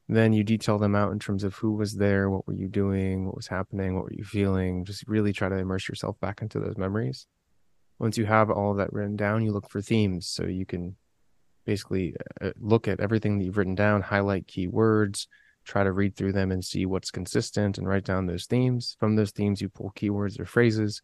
Then 0.09 0.33
you 0.33 0.45
detail 0.45 0.79
them 0.79 0.95
out 0.95 1.12
in 1.12 1.19
terms 1.19 1.45
of 1.45 1.55
who 1.57 1.73
was 1.73 1.95
there, 1.95 2.31
what 2.31 2.47
were 2.47 2.55
you 2.55 2.69
doing, 2.69 3.27
what 3.27 3.37
was 3.37 3.49
happening, 3.49 3.95
what 3.95 4.05
were 4.05 4.15
you 4.15 4.25
feeling. 4.25 4.87
Just 4.87 5.07
really 5.07 5.35
try 5.35 5.50
to 5.50 5.59
immerse 5.59 5.87
yourself 5.87 6.19
back 6.21 6.41
into 6.41 6.59
those 6.59 6.79
memories. 6.79 7.27
Once 7.99 8.17
you 8.17 8.25
have 8.25 8.50
all 8.50 8.71
of 8.71 8.79
that 8.79 8.95
written 8.95 9.15
down, 9.15 9.45
you 9.45 9.53
look 9.53 9.69
for 9.69 9.83
themes. 9.83 10.27
So 10.27 10.45
you 10.45 10.65
can 10.65 10.97
basically 11.67 12.15
uh, 12.41 12.53
look 12.59 12.88
at 12.88 13.00
everything 13.00 13.38
that 13.38 13.45
you've 13.45 13.59
written 13.59 13.75
down, 13.75 14.00
highlight 14.00 14.47
key 14.47 14.69
words, 14.69 15.29
try 15.68 15.84
to 15.84 15.92
read 15.92 16.16
through 16.16 16.32
them 16.32 16.50
and 16.50 16.64
see 16.64 16.87
what's 16.87 17.10
consistent 17.10 17.78
and 17.78 17.87
write 17.87 18.04
down 18.04 18.26
those 18.26 18.46
themes. 18.46 18.96
From 18.98 19.16
those 19.16 19.30
themes, 19.30 19.60
you 19.60 19.68
pull 19.68 19.92
keywords 19.94 20.40
or 20.40 20.46
phrases. 20.46 21.02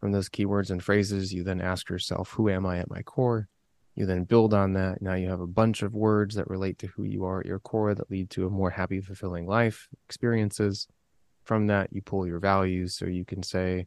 From 0.00 0.12
those 0.12 0.28
keywords 0.28 0.70
and 0.70 0.82
phrases, 0.82 1.32
you 1.32 1.42
then 1.42 1.60
ask 1.60 1.88
yourself, 1.88 2.30
Who 2.32 2.50
am 2.50 2.66
I 2.66 2.78
at 2.78 2.90
my 2.90 3.02
core? 3.02 3.48
You 3.94 4.06
then 4.06 4.24
build 4.24 4.54
on 4.54 4.74
that. 4.74 5.00
Now 5.02 5.14
you 5.14 5.28
have 5.28 5.40
a 5.40 5.46
bunch 5.46 5.82
of 5.82 5.94
words 5.94 6.34
that 6.34 6.48
relate 6.48 6.78
to 6.78 6.86
who 6.88 7.04
you 7.04 7.24
are 7.24 7.40
at 7.40 7.46
your 7.46 7.60
core 7.60 7.94
that 7.94 8.10
lead 8.10 8.30
to 8.30 8.46
a 8.46 8.50
more 8.50 8.70
happy, 8.70 9.00
fulfilling 9.00 9.46
life 9.46 9.88
experiences. 10.06 10.86
From 11.44 11.66
that, 11.66 11.92
you 11.92 12.02
pull 12.02 12.26
your 12.26 12.38
values. 12.38 12.94
So 12.96 13.06
you 13.06 13.24
can 13.24 13.42
say, 13.42 13.86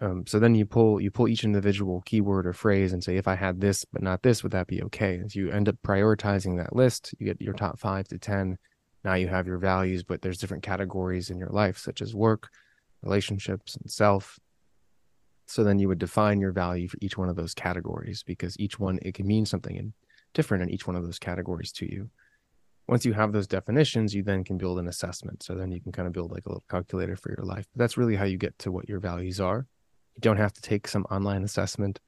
um, 0.00 0.26
so 0.26 0.38
then 0.38 0.54
you 0.54 0.66
pull 0.66 1.00
you 1.00 1.10
pull 1.10 1.28
each 1.28 1.44
individual 1.44 2.02
keyword 2.04 2.46
or 2.46 2.52
phrase 2.52 2.92
and 2.92 3.02
say, 3.02 3.16
if 3.16 3.28
I 3.28 3.36
had 3.36 3.60
this 3.60 3.84
but 3.84 4.02
not 4.02 4.22
this, 4.22 4.42
would 4.42 4.52
that 4.52 4.66
be 4.66 4.82
okay? 4.82 5.20
As 5.24 5.34
you 5.34 5.50
end 5.50 5.68
up 5.68 5.76
prioritizing 5.86 6.56
that 6.58 6.74
list, 6.74 7.14
you 7.18 7.26
get 7.26 7.40
your 7.40 7.54
top 7.54 7.78
five 7.78 8.08
to 8.08 8.18
ten 8.18 8.58
now 9.04 9.14
you 9.14 9.28
have 9.28 9.46
your 9.46 9.58
values 9.58 10.02
but 10.02 10.22
there's 10.22 10.38
different 10.38 10.62
categories 10.62 11.30
in 11.30 11.38
your 11.38 11.50
life 11.50 11.78
such 11.78 12.00
as 12.02 12.14
work 12.14 12.50
relationships 13.04 13.76
and 13.76 13.90
self. 13.90 14.40
So 15.46 15.62
then 15.62 15.78
you 15.78 15.88
would 15.88 15.98
define 15.98 16.40
your 16.40 16.52
value 16.52 16.88
for 16.88 16.96
each 17.00 17.18
one 17.18 17.28
of 17.28 17.36
those 17.36 17.54
categories 17.54 18.22
because 18.22 18.58
each 18.58 18.78
one 18.78 18.98
it 19.02 19.14
can 19.14 19.26
mean 19.26 19.44
something 19.44 19.76
in, 19.76 19.92
different 20.32 20.62
in 20.62 20.70
each 20.70 20.86
one 20.86 20.96
of 20.96 21.04
those 21.04 21.18
categories 21.18 21.70
to 21.72 21.90
you. 21.90 22.08
Once 22.88 23.04
you 23.04 23.12
have 23.12 23.32
those 23.32 23.46
definitions 23.46 24.14
you 24.14 24.22
then 24.22 24.42
can 24.42 24.56
build 24.56 24.78
an 24.78 24.88
assessment. 24.88 25.42
So 25.42 25.54
then 25.54 25.70
you 25.70 25.80
can 25.80 25.92
kind 25.92 26.06
of 26.06 26.14
build 26.14 26.32
like 26.32 26.46
a 26.46 26.48
little 26.48 26.64
calculator 26.70 27.16
for 27.16 27.30
your 27.30 27.44
life. 27.44 27.66
But 27.72 27.78
that's 27.78 27.98
really 27.98 28.16
how 28.16 28.24
you 28.24 28.38
get 28.38 28.58
to 28.60 28.72
what 28.72 28.88
your 28.88 29.00
values 29.00 29.38
are. 29.40 29.66
You 30.14 30.20
don't 30.20 30.38
have 30.38 30.52
to 30.54 30.62
take 30.62 30.88
some 30.88 31.04
online 31.10 31.44
assessment. 31.44 32.00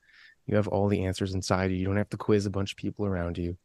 You 0.47 0.57
have 0.57 0.69
all 0.69 0.88
the 0.88 1.05
answers 1.05 1.35
inside 1.35 1.71
you. 1.71 1.76
You 1.76 1.85
don't 1.85 1.97
have 1.97 2.11
to 2.11 2.17
quiz 2.17 2.47
a 2.47 2.50
bunch 2.50 2.73
of 2.73 2.79
people 2.79 3.05
around 3.05 3.37
you 3.37 3.57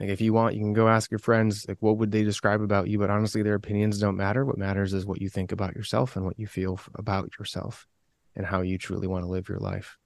like 0.00 0.08
if 0.08 0.20
you 0.20 0.32
want, 0.32 0.54
you 0.54 0.60
can 0.60 0.72
go 0.72 0.88
ask 0.88 1.10
your 1.10 1.20
friends, 1.20 1.66
like 1.68 1.78
what 1.80 1.98
would 1.98 2.10
they 2.10 2.24
describe 2.24 2.60
about 2.60 2.88
you? 2.88 2.98
But 2.98 3.10
honestly, 3.10 3.42
their 3.42 3.54
opinions 3.54 3.98
don't 3.98 4.16
matter. 4.16 4.44
What 4.44 4.58
matters 4.58 4.92
is 4.92 5.06
what 5.06 5.20
you 5.20 5.28
think 5.28 5.52
about 5.52 5.76
yourself 5.76 6.16
and 6.16 6.24
what 6.24 6.38
you 6.38 6.46
feel 6.46 6.80
about 6.94 7.30
yourself 7.38 7.86
and 8.34 8.46
how 8.46 8.62
you 8.62 8.78
truly 8.78 9.06
want 9.06 9.24
to 9.24 9.30
live 9.30 9.48
your 9.48 9.60
life. 9.60 9.96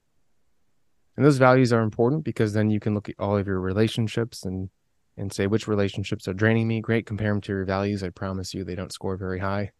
And 1.17 1.25
those 1.25 1.37
values 1.37 1.73
are 1.73 1.81
important 1.81 2.23
because 2.23 2.53
then 2.53 2.69
you 2.69 2.79
can 2.79 2.93
look 2.93 3.09
at 3.09 3.15
all 3.19 3.35
of 3.37 3.47
your 3.47 3.59
relationships 3.59 4.45
and 4.45 4.69
and 5.17 5.33
say 5.33 5.47
which 5.47 5.67
relationships 5.67 6.27
are 6.29 6.33
draining 6.33 6.67
me. 6.67 6.79
Great, 6.79 7.05
compare 7.05 7.31
them 7.33 7.41
to 7.41 7.51
your 7.51 7.65
values. 7.65 8.03
I 8.03 8.09
promise 8.09 8.53
you 8.53 8.63
they 8.63 8.75
don't 8.75 8.93
score 8.93 9.17
very 9.17 9.39
high. 9.39 9.71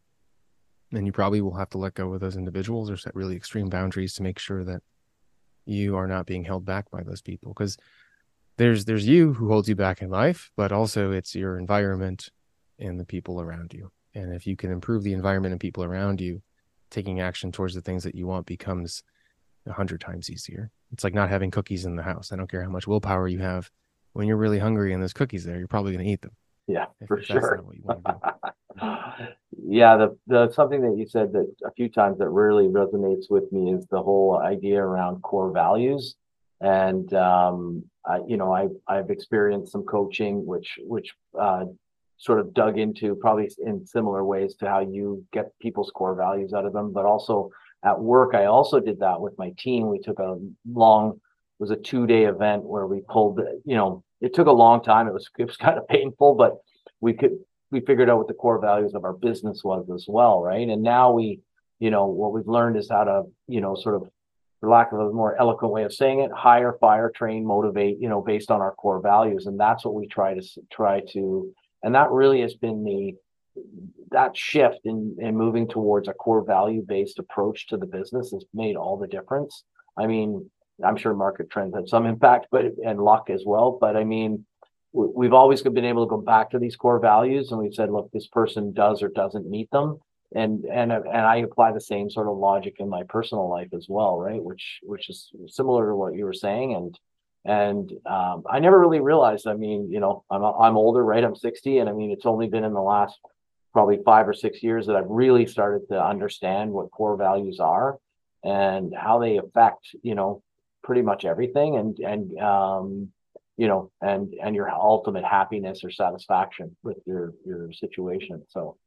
and 0.91 1.05
you 1.05 1.11
probably 1.11 1.41
will 1.41 1.55
have 1.55 1.69
to 1.69 1.77
let 1.77 1.93
go 1.93 2.11
of 2.13 2.19
those 2.19 2.35
individuals 2.35 2.89
or 2.89 2.97
set 2.97 3.15
really 3.15 3.35
extreme 3.35 3.69
boundaries 3.69 4.15
to 4.15 4.23
make 4.23 4.39
sure 4.39 4.63
that 4.63 4.81
you 5.65 5.95
are 5.95 6.07
not 6.07 6.25
being 6.25 6.43
held 6.43 6.65
back 6.65 6.89
by 6.89 7.03
those 7.03 7.21
people 7.21 7.53
because 7.53 7.77
there's 8.59 8.85
there's 8.85 9.07
you 9.07 9.33
who 9.33 9.47
holds 9.47 9.69
you 9.69 9.75
back 9.75 10.01
in 10.01 10.09
life 10.09 10.51
but 10.55 10.71
also 10.71 11.11
it's 11.11 11.33
your 11.33 11.57
environment 11.57 12.29
and 12.77 12.99
the 12.99 13.05
people 13.05 13.41
around 13.41 13.73
you. 13.73 13.91
And 14.13 14.33
if 14.33 14.45
you 14.45 14.55
can 14.55 14.71
improve 14.71 15.03
the 15.03 15.13
environment 15.13 15.51
and 15.51 15.61
people 15.61 15.83
around 15.83 16.21
you 16.21 16.41
taking 16.89 17.19
action 17.21 17.51
towards 17.51 17.73
the 17.73 17.81
things 17.81 18.03
that 18.03 18.15
you 18.15 18.27
want 18.27 18.45
becomes 18.45 19.03
a 19.67 19.73
hundred 19.73 20.01
times 20.01 20.29
easier. 20.29 20.71
It's 20.91 21.03
like 21.03 21.13
not 21.13 21.29
having 21.29 21.51
cookies 21.51 21.85
in 21.85 21.95
the 21.95 22.03
house. 22.03 22.31
I 22.31 22.35
don't 22.35 22.49
care 22.49 22.63
how 22.63 22.69
much 22.69 22.87
willpower 22.87 23.27
you 23.27 23.39
have. 23.39 23.69
When 24.13 24.27
you're 24.27 24.37
really 24.37 24.59
hungry 24.59 24.91
and 24.91 25.01
there's 25.01 25.13
cookies 25.13 25.45
there 25.45 25.57
you're 25.57 25.67
probably 25.67 25.93
going 25.93 26.05
to 26.05 26.11
eat 26.11 26.21
them. 26.21 26.35
Yeah 26.67 26.85
for 27.07 27.21
sure. 27.21 27.63
yeah 29.65 29.97
the, 29.97 30.17
the 30.27 30.51
something 30.51 30.81
that 30.81 30.97
you 30.97 31.07
said 31.07 31.31
that 31.33 31.47
a 31.65 31.71
few 31.71 31.89
times 31.89 32.17
that 32.19 32.29
really 32.29 32.67
resonates 32.67 33.29
with 33.29 33.51
me 33.51 33.73
is 33.73 33.85
the 33.87 34.01
whole 34.01 34.37
idea 34.37 34.81
around 34.81 35.21
core 35.21 35.51
values 35.51 36.15
and 36.61 37.13
um, 37.13 37.83
I, 38.05 38.19
you 38.27 38.37
know 38.37 38.53
I, 38.53 38.67
I've 38.87 39.09
experienced 39.09 39.71
some 39.71 39.83
coaching 39.83 40.45
which 40.45 40.79
which 40.81 41.13
uh, 41.39 41.65
sort 42.17 42.39
of 42.39 42.53
dug 42.53 42.77
into 42.77 43.15
probably 43.15 43.49
in 43.65 43.85
similar 43.85 44.23
ways 44.23 44.55
to 44.55 44.67
how 44.67 44.79
you 44.79 45.25
get 45.31 45.57
people's 45.59 45.91
core 45.91 46.15
values 46.15 46.53
out 46.53 46.65
of 46.65 46.73
them. 46.73 46.91
But 46.91 47.05
also 47.05 47.51
at 47.83 47.99
work 47.99 48.35
I 48.35 48.45
also 48.45 48.79
did 48.79 48.99
that 48.99 49.21
with 49.21 49.37
my 49.37 49.53
team. 49.57 49.87
We 49.89 49.99
took 49.99 50.19
a 50.19 50.37
long 50.71 51.19
was 51.59 51.71
a 51.71 51.75
two 51.75 52.07
day 52.07 52.23
event 52.23 52.63
where 52.63 52.87
we 52.87 53.01
pulled 53.07 53.39
you 53.65 53.75
know 53.75 54.03
it 54.21 54.33
took 54.33 54.47
a 54.47 54.51
long 54.51 54.83
time. 54.83 55.07
It 55.07 55.13
was 55.13 55.29
it 55.37 55.45
was 55.45 55.57
kind 55.65 55.77
of 55.77 55.87
painful 55.87 56.35
but 56.35 56.57
we 57.01 57.13
could 57.13 57.37
we 57.71 57.81
figured 57.81 58.09
out 58.09 58.17
what 58.17 58.27
the 58.27 58.33
core 58.33 58.59
values 58.59 58.93
of 58.93 59.03
our 59.03 59.13
business 59.13 59.63
was 59.63 59.89
as 59.93 60.05
well, 60.07 60.41
right? 60.41 60.67
And 60.67 60.81
now 60.81 61.11
we, 61.11 61.39
you 61.79 61.91
know, 61.91 62.07
what 62.07 62.33
we've 62.33 62.47
learned 62.47 62.77
is 62.77 62.89
how 62.89 63.03
to, 63.03 63.23
you 63.47 63.61
know, 63.61 63.75
sort 63.75 63.95
of, 63.95 64.09
for 64.59 64.69
lack 64.69 64.91
of 64.91 64.99
a 64.99 65.11
more 65.11 65.39
eloquent 65.39 65.73
way 65.73 65.83
of 65.83 65.93
saying 65.93 66.19
it, 66.19 66.31
hire, 66.31 66.75
fire, 66.79 67.11
train, 67.13 67.45
motivate, 67.45 67.97
you 67.99 68.09
know, 68.09 68.21
based 68.21 68.51
on 68.51 68.61
our 68.61 68.73
core 68.73 69.01
values, 69.01 69.45
and 69.45 69.59
that's 69.59 69.85
what 69.85 69.93
we 69.93 70.07
try 70.07 70.33
to 70.33 70.41
try 70.71 71.01
to, 71.13 71.53
and 71.83 71.95
that 71.95 72.11
really 72.11 72.41
has 72.41 72.55
been 72.55 72.83
the 72.83 73.15
that 74.11 74.37
shift 74.37 74.79
in, 74.85 75.17
in 75.19 75.35
moving 75.35 75.67
towards 75.67 76.07
a 76.07 76.13
core 76.13 76.43
value 76.45 76.83
based 76.87 77.19
approach 77.19 77.67
to 77.67 77.77
the 77.77 77.85
business 77.85 78.31
has 78.31 78.45
made 78.53 78.75
all 78.75 78.97
the 78.97 79.07
difference. 79.07 79.63
I 79.97 80.07
mean, 80.07 80.49
I'm 80.83 80.95
sure 80.95 81.13
market 81.13 81.49
trends 81.49 81.75
had 81.75 81.89
some 81.89 82.05
impact, 82.05 82.47
but 82.51 82.65
and 82.85 83.01
luck 83.01 83.29
as 83.29 83.43
well. 83.45 83.77
But 83.79 83.97
I 83.97 84.05
mean, 84.05 84.45
we've 84.93 85.33
always 85.33 85.61
been 85.61 85.85
able 85.85 86.05
to 86.05 86.09
go 86.09 86.21
back 86.21 86.51
to 86.51 86.59
these 86.59 86.75
core 86.75 86.99
values 86.99 87.51
and 87.51 87.59
we've 87.59 87.73
said 87.73 87.91
look 87.91 88.09
this 88.11 88.27
person 88.27 88.73
does 88.73 89.03
or 89.03 89.09
doesn't 89.09 89.49
meet 89.49 89.69
them 89.71 89.99
and 90.35 90.65
and 90.65 90.91
and 90.91 91.07
i 91.07 91.37
apply 91.37 91.71
the 91.71 91.81
same 91.81 92.09
sort 92.09 92.27
of 92.27 92.37
logic 92.37 92.75
in 92.79 92.87
my 92.87 93.03
personal 93.03 93.49
life 93.49 93.69
as 93.73 93.87
well 93.89 94.17
right? 94.17 94.43
Which 94.43 94.79
which 94.83 95.09
is 95.09 95.31
similar 95.47 95.87
to 95.89 95.95
what 95.95 96.15
you 96.15 96.25
were 96.25 96.33
saying. 96.33 96.75
And 96.75 96.99
and 97.45 97.91
um, 98.05 98.43
i 98.49 98.59
never 98.59 98.77
really 98.77 98.99
realized 98.99 99.47
i 99.47 99.53
mean 99.53 99.89
you 99.89 99.99
know 100.01 100.23
i'm 100.29 100.43
i'm 100.43 100.77
older 100.77 101.03
right? 101.03 101.23
I'm 101.23 101.35
60 101.35 101.77
and 101.79 101.89
i 101.89 101.93
mean 101.93 102.11
it's 102.11 102.25
only 102.25 102.47
been 102.47 102.65
in 102.65 102.73
the 102.73 102.81
last 102.81 103.17
probably 103.71 103.99
five 104.03 104.27
or 104.27 104.33
six 104.33 104.61
years 104.61 104.87
that 104.87 104.95
i've 104.95 105.09
really 105.09 105.45
started 105.45 105.87
to 105.89 106.03
understand 106.03 106.71
what 106.71 106.91
core 106.91 107.15
values 107.15 107.59
are 107.59 107.97
and 108.43 108.93
how 108.93 109.19
they 109.19 109.37
affect 109.37 109.95
you 110.03 110.15
know 110.15 110.43
pretty 110.83 111.01
much 111.01 111.23
everything 111.23 111.77
and 111.77 111.99
and 111.99 112.37
um 112.39 113.09
you 113.59 113.67
know, 113.67 113.91
and 113.99 114.33
and 114.41 114.55
your 114.55 114.71
ultimate 114.71 115.25
happiness 115.25 115.83
or 115.83 115.91
satisfaction 115.91 116.77
with 116.81 116.95
your 117.05 117.33
your 117.45 117.73
situation. 117.73 118.41
So 118.47 118.77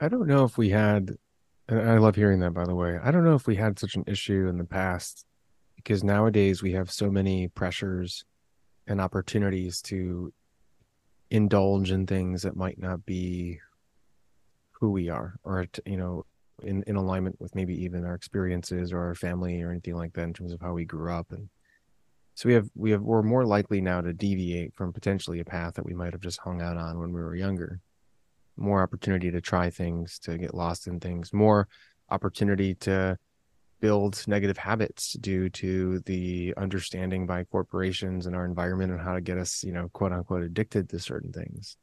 I 0.00 0.08
don't 0.08 0.26
know 0.26 0.44
if 0.44 0.56
we 0.56 0.70
had 0.70 1.16
and 1.68 1.88
I 1.88 1.98
love 1.98 2.16
hearing 2.16 2.40
that 2.40 2.54
by 2.54 2.64
the 2.64 2.74
way. 2.74 2.98
I 3.02 3.10
don't 3.10 3.24
know 3.24 3.34
if 3.34 3.46
we 3.46 3.56
had 3.56 3.78
such 3.78 3.94
an 3.94 4.04
issue 4.06 4.48
in 4.48 4.58
the 4.58 4.64
past 4.64 5.24
because 5.76 6.02
nowadays 6.02 6.62
we 6.62 6.72
have 6.72 6.90
so 6.90 7.10
many 7.10 7.48
pressures 7.48 8.24
and 8.86 9.00
opportunities 9.00 9.80
to 9.82 10.32
indulge 11.30 11.90
in 11.90 12.06
things 12.06 12.42
that 12.42 12.56
might 12.56 12.78
not 12.78 13.04
be 13.06 13.60
who 14.72 14.90
we 14.90 15.08
are 15.08 15.36
or 15.44 15.66
you 15.86 15.96
know 15.96 16.24
in 16.62 16.82
in 16.86 16.96
alignment 16.96 17.40
with 17.40 17.54
maybe 17.54 17.74
even 17.84 18.04
our 18.04 18.14
experiences 18.14 18.92
or 18.92 18.98
our 18.98 19.14
family 19.14 19.62
or 19.62 19.70
anything 19.70 19.94
like 19.94 20.12
that 20.14 20.22
in 20.22 20.32
terms 20.32 20.52
of 20.52 20.60
how 20.60 20.72
we 20.72 20.84
grew 20.84 21.12
up 21.12 21.30
and 21.30 21.48
so 22.40 22.48
we 22.48 22.54
have 22.54 22.70
we 22.74 22.90
have 22.90 23.02
we're 23.02 23.22
more 23.22 23.44
likely 23.44 23.82
now 23.82 24.00
to 24.00 24.14
deviate 24.14 24.74
from 24.74 24.94
potentially 24.94 25.40
a 25.40 25.44
path 25.44 25.74
that 25.74 25.84
we 25.84 25.92
might 25.92 26.12
have 26.14 26.22
just 26.22 26.40
hung 26.40 26.62
out 26.62 26.78
on 26.78 26.98
when 26.98 27.12
we 27.12 27.20
were 27.20 27.34
younger. 27.34 27.80
More 28.60 28.82
opportunity 28.82 29.30
to 29.30 29.40
try 29.40 29.70
things, 29.70 30.18
to 30.20 30.38
get 30.38 30.54
lost 30.54 30.86
in 30.86 31.00
things, 31.00 31.32
more 31.32 31.68
opportunity 32.10 32.74
to 32.74 33.16
build 33.80 34.22
negative 34.28 34.58
habits 34.58 35.14
due 35.14 35.48
to 35.48 36.00
the 36.00 36.52
understanding 36.56 37.26
by 37.26 37.44
corporations 37.44 38.26
and 38.26 38.36
our 38.36 38.44
environment 38.44 38.92
and 38.92 39.00
how 39.00 39.14
to 39.14 39.20
get 39.20 39.38
us, 39.38 39.64
you 39.64 39.72
know, 39.72 39.88
quote 39.92 40.12
unquote 40.12 40.42
addicted 40.42 40.88
to 40.90 40.98
certain 40.98 41.32
things. 41.32 41.76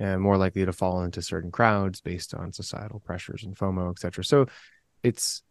And 0.00 0.22
more 0.22 0.36
likely 0.36 0.64
to 0.64 0.72
fall 0.72 1.02
into 1.02 1.20
certain 1.20 1.50
crowds 1.50 2.00
based 2.00 2.32
on 2.32 2.52
societal 2.52 3.00
pressures 3.00 3.44
and 3.44 3.56
FOMO, 3.56 3.90
et 3.90 3.98
cetera. 3.98 4.24
So 4.24 4.46
it's 5.02 5.42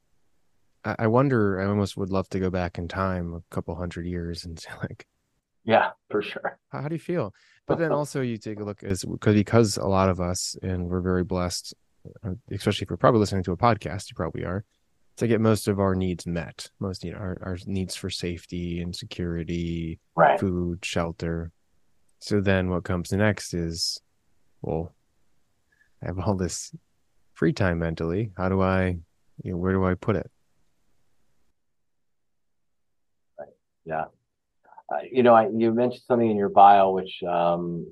I 0.85 1.07
wonder. 1.07 1.59
I 1.59 1.65
almost 1.65 1.97
would 1.97 2.11
love 2.11 2.29
to 2.29 2.39
go 2.39 2.49
back 2.49 2.77
in 2.77 2.87
time 2.87 3.33
a 3.33 3.41
couple 3.53 3.75
hundred 3.75 4.05
years 4.05 4.45
and 4.45 4.57
say, 4.59 4.69
like, 4.81 5.05
yeah, 5.67 5.89
for 6.09 6.21
sure. 6.21 6.57
How, 6.69 6.81
how 6.81 6.87
do 6.87 6.95
you 6.95 6.99
feel? 6.99 7.33
But 7.67 7.77
then 7.77 7.91
also 7.99 8.21
you 8.21 8.37
take 8.37 8.59
a 8.59 8.63
look 8.63 8.83
as 8.83 9.03
because 9.03 9.35
because 9.35 9.77
a 9.77 9.85
lot 9.85 10.09
of 10.09 10.19
us 10.19 10.55
and 10.63 10.87
we're 10.87 11.01
very 11.01 11.25
blessed, 11.25 11.75
uh, 12.25 12.31
especially 12.49 12.85
if 12.85 12.89
you're 12.89 12.97
probably 12.97 13.19
listening 13.19 13.43
to 13.43 13.51
a 13.51 13.57
podcast, 13.57 14.09
you 14.09 14.15
probably 14.15 14.45
are, 14.45 14.63
to 15.17 15.27
get 15.27 15.41
most 15.41 15.67
of 15.67 15.79
our 15.79 15.93
needs 15.93 16.25
met. 16.25 16.71
Most 16.79 17.03
you 17.03 17.11
know, 17.11 17.19
our 17.19 17.37
our 17.41 17.57
needs 17.65 17.95
for 17.95 18.09
safety 18.09 18.79
and 18.81 18.95
security, 18.95 19.99
right. 20.15 20.39
food, 20.39 20.83
shelter. 20.83 21.51
So 22.19 22.39
then 22.39 22.69
what 22.69 22.85
comes 22.85 23.11
next 23.11 23.53
is, 23.53 23.99
well, 24.61 24.95
I 26.01 26.07
have 26.07 26.17
all 26.17 26.35
this 26.35 26.73
free 27.33 27.53
time 27.53 27.79
mentally. 27.79 28.31
How 28.37 28.47
do 28.47 28.61
I, 28.61 28.97
you 29.43 29.51
know, 29.51 29.57
where 29.57 29.73
do 29.73 29.85
I 29.85 29.95
put 29.95 30.15
it? 30.15 30.31
Yeah. 33.85 34.05
Uh, 34.89 34.99
you 35.11 35.21
know, 35.21 35.33
I, 35.33 35.49
you 35.53 35.73
mentioned 35.73 36.03
something 36.07 36.29
in 36.29 36.37
your 36.37 36.49
bio 36.49 36.91
which 36.91 37.21
um, 37.23 37.85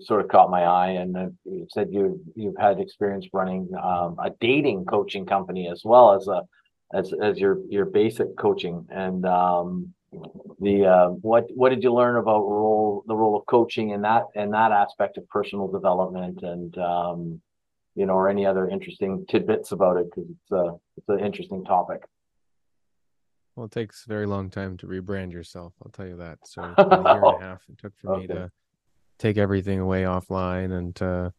sort 0.00 0.20
of 0.20 0.28
caught 0.28 0.50
my 0.50 0.62
eye, 0.62 0.90
and 0.90 1.16
uh, 1.16 1.26
you 1.44 1.66
said 1.70 1.88
you 1.90 2.20
you've 2.36 2.56
had 2.56 2.78
experience 2.78 3.26
running 3.32 3.68
um, 3.82 4.16
a 4.22 4.30
dating 4.40 4.84
coaching 4.84 5.26
company 5.26 5.68
as 5.68 5.82
well 5.84 6.12
as 6.12 6.28
a 6.28 6.42
as 6.94 7.12
as 7.20 7.38
your 7.38 7.58
your 7.68 7.84
basic 7.84 8.36
coaching. 8.36 8.86
And 8.90 9.26
um, 9.26 9.92
the 10.60 10.86
uh, 10.86 11.08
what 11.08 11.46
what 11.54 11.70
did 11.70 11.82
you 11.82 11.92
learn 11.92 12.16
about 12.16 12.40
role 12.40 13.02
the 13.08 13.16
role 13.16 13.36
of 13.36 13.46
coaching 13.46 13.90
in 13.90 14.02
that 14.02 14.24
in 14.36 14.50
that 14.52 14.70
aspect 14.70 15.18
of 15.18 15.28
personal 15.28 15.66
development 15.66 16.42
and 16.42 16.78
um, 16.78 17.40
you 17.96 18.06
know, 18.06 18.12
or 18.12 18.28
any 18.28 18.46
other 18.46 18.68
interesting 18.68 19.24
tidbits 19.28 19.72
about 19.72 19.96
it 19.96 20.06
because 20.10 20.30
it's 20.30 20.52
a 20.52 20.74
it's 20.96 21.08
an 21.08 21.20
interesting 21.20 21.64
topic. 21.64 22.02
Well, 23.56 23.66
it 23.66 23.72
takes 23.72 24.04
a 24.04 24.08
very 24.08 24.26
long 24.26 24.50
time 24.50 24.76
to 24.78 24.86
rebrand 24.86 25.32
yourself. 25.32 25.72
I'll 25.82 25.90
tell 25.90 26.06
you 26.06 26.16
that. 26.18 26.38
So 26.44 26.62
a 26.62 26.66
year 26.66 27.24
and 27.24 27.36
a 27.36 27.40
half 27.40 27.62
it 27.70 27.78
took 27.78 27.96
for 27.96 28.12
okay. 28.12 28.20
me 28.20 28.26
to 28.28 28.50
take 29.18 29.38
everything 29.38 29.80
away 29.80 30.02
offline 30.02 30.76
and 30.76 30.94
to 30.96 31.32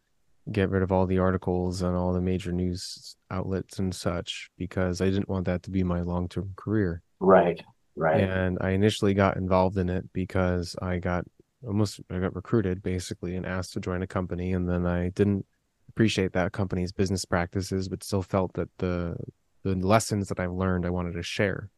get 0.52 0.70
rid 0.70 0.82
of 0.82 0.92
all 0.92 1.06
the 1.06 1.20
articles 1.20 1.84
on 1.84 1.94
all 1.94 2.14
the 2.14 2.22
major 2.22 2.52
news 2.52 3.16
outlets 3.30 3.78
and 3.78 3.94
such 3.94 4.50
because 4.58 5.00
I 5.00 5.06
didn't 5.06 5.30
want 5.30 5.46
that 5.46 5.62
to 5.64 5.70
be 5.70 5.84
my 5.84 6.02
long 6.02 6.28
term 6.28 6.54
career. 6.56 7.04
Right. 7.20 7.62
Right. 7.96 8.22
And 8.22 8.58
I 8.62 8.72
initially 8.72 9.14
got 9.14 9.38
involved 9.38 9.78
in 9.78 9.90
it 9.90 10.12
because 10.14 10.76
I 10.82 10.98
got 10.98 11.26
almost 11.66 12.00
I 12.10 12.18
got 12.20 12.36
recruited 12.36 12.82
basically 12.82 13.36
and 13.36 13.46
asked 13.46 13.74
to 13.74 13.80
join 13.80 14.02
a 14.02 14.08
company 14.08 14.54
and 14.54 14.68
then 14.68 14.86
I 14.86 15.10
didn't 15.10 15.46
appreciate 15.90 16.34
that 16.34 16.52
company's 16.52 16.92
business 16.92 17.26
practices 17.26 17.90
but 17.90 18.04
still 18.04 18.22
felt 18.22 18.54
that 18.54 18.70
the 18.78 19.18
the 19.64 19.76
lessons 19.76 20.30
that 20.30 20.40
I've 20.40 20.52
learned 20.52 20.86
I 20.86 20.92
wanted 20.92 21.14
to 21.14 21.24
share 21.24 21.72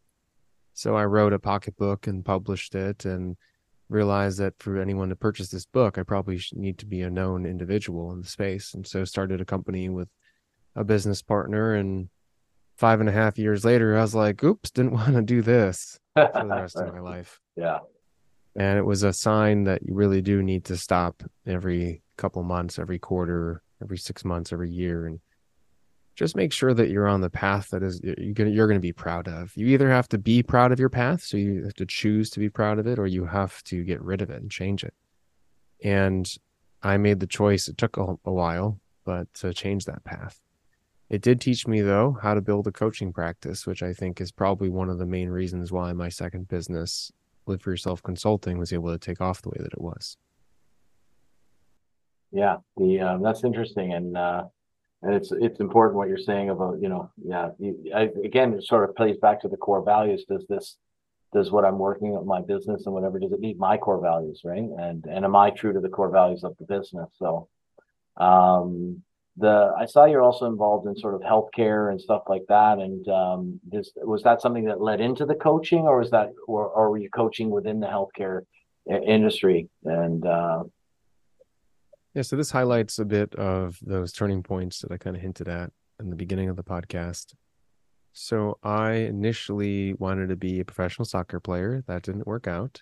so 0.80 0.96
I 0.96 1.04
wrote 1.04 1.34
a 1.34 1.40
pocketbook 1.40 2.08
and 2.08 2.24
published 2.24 2.74
it 2.74 3.04
and 3.04 3.36
realized 3.90 4.40
that 4.40 4.54
for 4.60 4.78
anyone 4.78 5.10
to 5.10 5.16
purchase 5.16 5.50
this 5.50 5.66
book, 5.66 5.98
I 5.98 6.04
probably 6.04 6.40
need 6.54 6.78
to 6.78 6.86
be 6.86 7.02
a 7.02 7.10
known 7.10 7.46
individual 7.46 8.14
in 8.14 8.22
the 8.22 8.28
space. 8.28 8.74
And 8.74 8.88
so 8.88 9.04
started 9.04 9.42
a 9.42 9.46
company 9.46 9.90
with 9.90 10.08
a 10.78 10.86
business 10.86 11.22
partner. 11.22 11.74
And 11.74 12.08
five 12.78 13.02
and 13.02 13.10
a 13.10 13.12
half 13.12 13.38
years 13.38 13.66
later, 13.66 13.98
I 13.98 14.02
was 14.02 14.16
like, 14.16 14.42
oops, 14.42 14.72
didn't 14.72 14.92
want 14.94 15.16
to 15.16 15.22
do 15.22 15.42
this 15.42 16.00
for 16.16 16.32
the 16.34 16.48
rest 16.48 16.78
of 16.78 16.94
my 16.94 17.00
life. 17.02 17.42
Yeah. 17.58 17.80
And 18.56 18.78
it 18.78 18.86
was 18.86 19.04
a 19.04 19.12
sign 19.12 19.66
that 19.66 19.84
you 19.84 19.94
really 19.94 20.22
do 20.22 20.42
need 20.42 20.64
to 20.66 20.78
stop 20.78 21.24
every 21.46 22.04
couple 22.16 22.42
months, 22.44 22.80
every 22.80 23.00
quarter, 23.00 23.64
every 23.82 23.98
six 23.98 24.24
months, 24.24 24.54
every 24.54 24.72
year, 24.72 25.06
and 25.06 25.20
just 26.20 26.36
make 26.36 26.52
sure 26.52 26.74
that 26.74 26.90
you're 26.90 27.08
on 27.08 27.22
the 27.22 27.30
path 27.30 27.70
that 27.70 27.82
is 27.82 28.02
you're 28.04 28.34
gonna 28.34 28.50
you're 28.50 28.68
gonna 28.68 28.82
be 28.82 28.92
proud 28.92 29.30
of. 29.30 29.56
You 29.56 29.68
either 29.68 29.90
have 29.90 30.10
to 30.10 30.18
be 30.18 30.44
proud 30.44 30.74
of 30.74 30.80
your 30.80 30.90
path, 30.90 31.24
so 31.24 31.38
you 31.38 31.64
have 31.64 31.76
to 31.76 31.86
choose 31.86 32.30
to 32.32 32.42
be 32.42 32.50
proud 32.50 32.78
of 32.78 32.86
it, 32.88 33.00
or 33.00 33.08
you 33.08 33.24
have 33.24 33.64
to 33.64 33.86
get 33.86 34.02
rid 34.02 34.22
of 34.22 34.30
it 34.30 34.42
and 34.42 34.52
change 34.52 34.84
it. 34.84 34.94
And 35.82 36.30
I 36.84 36.98
made 36.98 37.22
the 37.22 37.26
choice. 37.26 37.70
It 37.70 37.78
took 37.78 37.96
a, 37.96 38.18
a 38.26 38.34
while, 38.34 38.82
but 39.06 39.34
to 39.36 39.54
change 39.54 39.86
that 39.86 40.04
path. 40.04 40.42
It 41.10 41.22
did 41.22 41.40
teach 41.40 41.66
me 41.68 41.80
though 41.80 42.18
how 42.22 42.34
to 42.34 42.42
build 42.42 42.68
a 42.68 42.72
coaching 42.74 43.14
practice, 43.14 43.66
which 43.66 43.82
I 43.82 43.94
think 43.94 44.20
is 44.20 44.30
probably 44.30 44.68
one 44.68 44.90
of 44.90 44.98
the 44.98 45.06
main 45.06 45.30
reasons 45.30 45.72
why 45.72 45.94
my 45.94 46.10
second 46.10 46.50
business, 46.50 47.14
Live 47.46 47.62
for 47.62 47.72
Yourself 47.72 48.04
Consulting, 48.04 48.58
was 48.58 48.74
able 48.74 48.92
to 48.92 49.00
take 49.00 49.22
off 49.22 49.42
the 49.42 49.52
way 49.52 49.60
that 49.60 49.72
it 49.72 49.82
was. 49.82 50.18
Yeah, 52.34 52.58
the 52.76 53.00
um, 53.00 53.24
that's 53.24 53.46
interesting, 53.46 53.94
and 53.94 54.18
uh, 54.18 54.44
and 55.02 55.14
it's 55.14 55.32
it's 55.32 55.60
important 55.60 55.98
what 55.98 56.10
you're 56.10 56.18
saying 56.18 56.50
about 56.50 56.82
you 56.82 56.90
know 56.90 57.10
yeah 57.24 57.50
you, 57.58 57.92
I, 57.96 58.10
again 58.24 58.54
it 58.54 58.66
sort 58.66 58.90
of 58.90 58.96
plays 58.96 59.18
back 59.18 59.42
to 59.42 59.48
the 59.48 59.58
core 59.58 59.84
values. 59.84 60.26
Does 60.28 60.46
this 60.48 60.78
does 61.34 61.52
what 61.52 61.66
I'm 61.66 61.78
working 61.78 62.16
at 62.16 62.26
my 62.26 62.42
business 62.42 62.86
and 62.86 62.94
whatever 62.94 63.20
does 63.20 63.32
it 63.32 63.40
meet 63.40 63.58
my 63.58 63.78
core 63.78 64.02
values, 64.02 64.42
right? 64.44 64.64
And 64.64 65.06
and 65.06 65.26
am 65.26 65.36
I 65.36 65.52
true 65.52 65.74
to 65.74 65.80
the 65.80 65.90
core 65.90 66.10
values 66.12 66.44
of 66.44 66.56
the 66.58 66.66
business? 66.66 67.10
So, 67.18 67.48
um, 68.18 69.04
the 69.38 69.74
I 69.78 69.86
saw 69.86 70.06
you're 70.06 70.22
also 70.22 70.46
involved 70.48 70.88
in 70.88 70.96
sort 70.96 71.16
of 71.16 71.22
healthcare 71.22 71.92
and 71.92 72.02
stuff 72.02 72.24
like 72.28 72.44
that. 72.50 72.80
And 72.80 73.08
um, 73.08 73.60
this 73.68 73.92
was 73.96 74.24
that 74.24 74.42
something 74.42 74.66
that 74.66 74.82
led 74.82 75.02
into 75.02 75.26
the 75.26 75.36
coaching, 75.36 75.82
or 75.82 76.00
was 76.00 76.12
that, 76.12 76.30
or, 76.48 76.68
or 76.68 76.90
were 76.90 76.98
you 76.98 77.10
coaching 77.10 77.50
within 77.50 77.80
the 77.80 77.88
healthcare 77.88 78.42
industry? 78.88 79.70
And 79.86 80.26
uh, 80.26 80.64
yeah, 82.14 82.24
so 82.24 82.36
this 82.36 82.52
highlights 82.52 83.00
a 83.00 83.06
bit 83.06 83.36
of 83.36 83.78
those 83.82 84.12
turning 84.12 84.44
points 84.44 84.80
that 84.82 84.92
I 84.92 84.98
kind 84.98 85.16
of 85.16 85.22
hinted 85.22 85.48
at 85.48 85.72
in 86.00 86.10
the 86.10 86.16
beginning 86.16 86.50
of 86.50 86.56
the 86.56 86.64
podcast. 86.64 87.34
So 88.14 88.58
I 88.64 88.92
initially 88.94 89.94
wanted 89.94 90.30
to 90.30 90.36
be 90.36 90.60
a 90.60 90.66
professional 90.66 91.06
soccer 91.06 91.40
player. 91.40 91.84
That 91.88 92.04
didn't 92.04 92.28
work 92.28 92.48
out. 92.48 92.82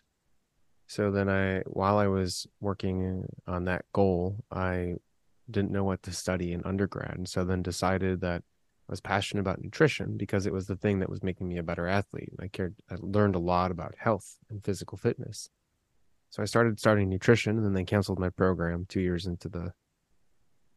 So 0.88 1.12
then 1.12 1.30
I 1.30 1.63
while 1.68 1.98
I 1.98 2.08
was 2.08 2.48
working 2.62 3.28
on 3.46 3.66
that 3.66 3.86
goal, 3.94 4.38
I 4.52 4.96
didn't 5.52 5.72
know 5.72 5.84
what 5.84 6.04
to 6.04 6.12
study 6.13 6.54
in 6.54 6.63
undergrad. 6.63 7.18
And 7.18 7.28
so 7.28 7.44
then 7.44 7.62
decided 7.62 8.22
that 8.22 8.44
I 8.90 8.92
was 8.92 9.02
passionate 9.02 9.42
about 9.42 9.62
nutrition 9.62 10.16
because 10.16 10.46
it 10.46 10.54
was 10.54 10.68
the 10.68 10.78
thing 10.78 11.00
that 11.00 11.10
was 11.10 11.24
making 11.24 11.50
me 11.50 11.58
a 11.58 11.63
better 11.63 11.88
athlete. 11.88 12.32
I 12.40 12.48
cared 12.48 12.76
I 12.90 12.96
learned 13.00 13.36
a 13.36 13.40
lot 13.40 13.72
about 13.72 13.96
health 13.98 14.38
and 14.50 14.63
physical 14.63 14.98
fitness. 14.98 15.50
So 16.30 16.42
I 16.42 16.46
started 16.46 16.80
starting 16.80 17.10
nutrition 17.10 17.58
and 17.58 17.66
then 17.66 17.74
they 17.74 17.84
canceled 17.84 18.20
my 18.20 18.30
program 18.30 18.86
2 18.88 19.00
years 19.00 19.26
into 19.26 19.50
the 19.50 19.74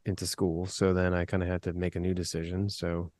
into 0.07 0.27
school. 0.27 0.67
So 0.67 0.95
then 0.95 1.13
I 1.13 1.25
kind 1.25 1.43
of 1.43 1.49
had 1.49 1.63
to 1.63 1.73
make 1.73 1.97
a 1.97 2.01
new 2.01 2.15
decision. 2.15 2.69
So 2.69 3.13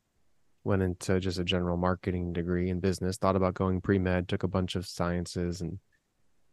went 0.63 0.81
into 0.81 1.19
just 1.19 1.39
a 1.39 1.43
general 1.43 1.77
marketing 1.77 2.33
degree 2.33 2.69
in 2.69 2.79
business, 2.79 3.17
thought 3.17 3.35
about 3.35 3.53
going 3.53 3.81
pre 3.81 3.97
med, 3.97 4.27
took 4.27 4.43
a 4.43 4.47
bunch 4.47 4.75
of 4.75 4.87
sciences, 4.87 5.61
and 5.61 5.79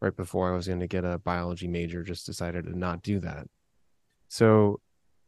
right 0.01 0.15
before 0.15 0.51
I 0.51 0.55
was 0.55 0.67
going 0.67 0.79
to 0.79 0.87
get 0.87 1.05
a 1.05 1.19
biology 1.19 1.67
major, 1.67 2.03
just 2.03 2.25
decided 2.25 2.65
to 2.65 2.77
not 2.77 3.01
do 3.01 3.19
that. 3.19 3.47
So 4.27 4.79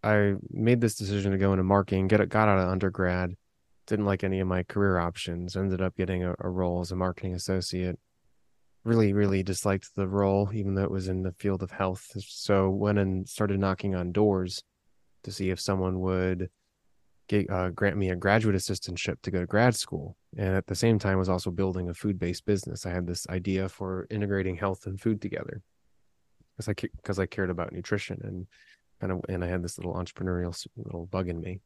I 0.03 0.35
made 0.49 0.81
this 0.81 0.95
decision 0.95 1.31
to 1.31 1.37
go 1.37 1.51
into 1.53 1.63
marketing, 1.63 2.07
get 2.07 2.27
got 2.29 2.47
out 2.47 2.59
of 2.59 2.69
undergrad, 2.69 3.35
didn't 3.87 4.05
like 4.05 4.23
any 4.23 4.39
of 4.39 4.47
my 4.47 4.63
career 4.63 4.97
options, 4.97 5.55
ended 5.55 5.81
up 5.81 5.95
getting 5.95 6.23
a, 6.23 6.33
a 6.39 6.49
role 6.49 6.81
as 6.81 6.91
a 6.91 6.95
marketing 6.95 7.35
associate. 7.35 7.99
Really, 8.83 9.13
really 9.13 9.43
disliked 9.43 9.95
the 9.95 10.07
role, 10.07 10.49
even 10.53 10.73
though 10.73 10.83
it 10.83 10.91
was 10.91 11.07
in 11.07 11.21
the 11.21 11.33
field 11.33 11.61
of 11.61 11.71
health. 11.71 12.11
So 12.17 12.69
went 12.69 12.97
and 12.97 13.29
started 13.29 13.59
knocking 13.59 13.93
on 13.93 14.11
doors 14.11 14.63
to 15.23 15.31
see 15.31 15.51
if 15.51 15.59
someone 15.59 15.99
would 15.99 16.49
get, 17.27 17.47
uh, 17.49 17.69
grant 17.69 17.95
me 17.97 18.09
a 18.09 18.15
graduate 18.15 18.55
assistantship 18.55 19.21
to 19.21 19.31
go 19.31 19.39
to 19.41 19.45
grad 19.45 19.75
school. 19.75 20.17
And 20.35 20.55
at 20.55 20.65
the 20.65 20.75
same 20.75 20.97
time, 20.97 21.19
was 21.19 21.29
also 21.29 21.51
building 21.51 21.89
a 21.89 21.93
food 21.93 22.17
based 22.17 22.45
business. 22.45 22.87
I 22.87 22.89
had 22.89 23.05
this 23.05 23.27
idea 23.29 23.69
for 23.69 24.07
integrating 24.09 24.55
health 24.55 24.87
and 24.87 24.99
food 24.99 25.21
together 25.21 25.61
because 26.57 26.69
I 26.69 26.73
because 26.73 27.19
I 27.19 27.27
cared 27.27 27.51
about 27.51 27.73
nutrition 27.73 28.19
and 28.23 28.47
kind 28.99 29.11
of 29.13 29.21
and 29.29 29.43
I 29.43 29.47
had 29.47 29.63
this 29.63 29.77
little 29.77 29.93
entrepreneurial 29.93 30.55
little 30.75 31.05
bug 31.05 31.29
in 31.29 31.39
me. 31.39 31.61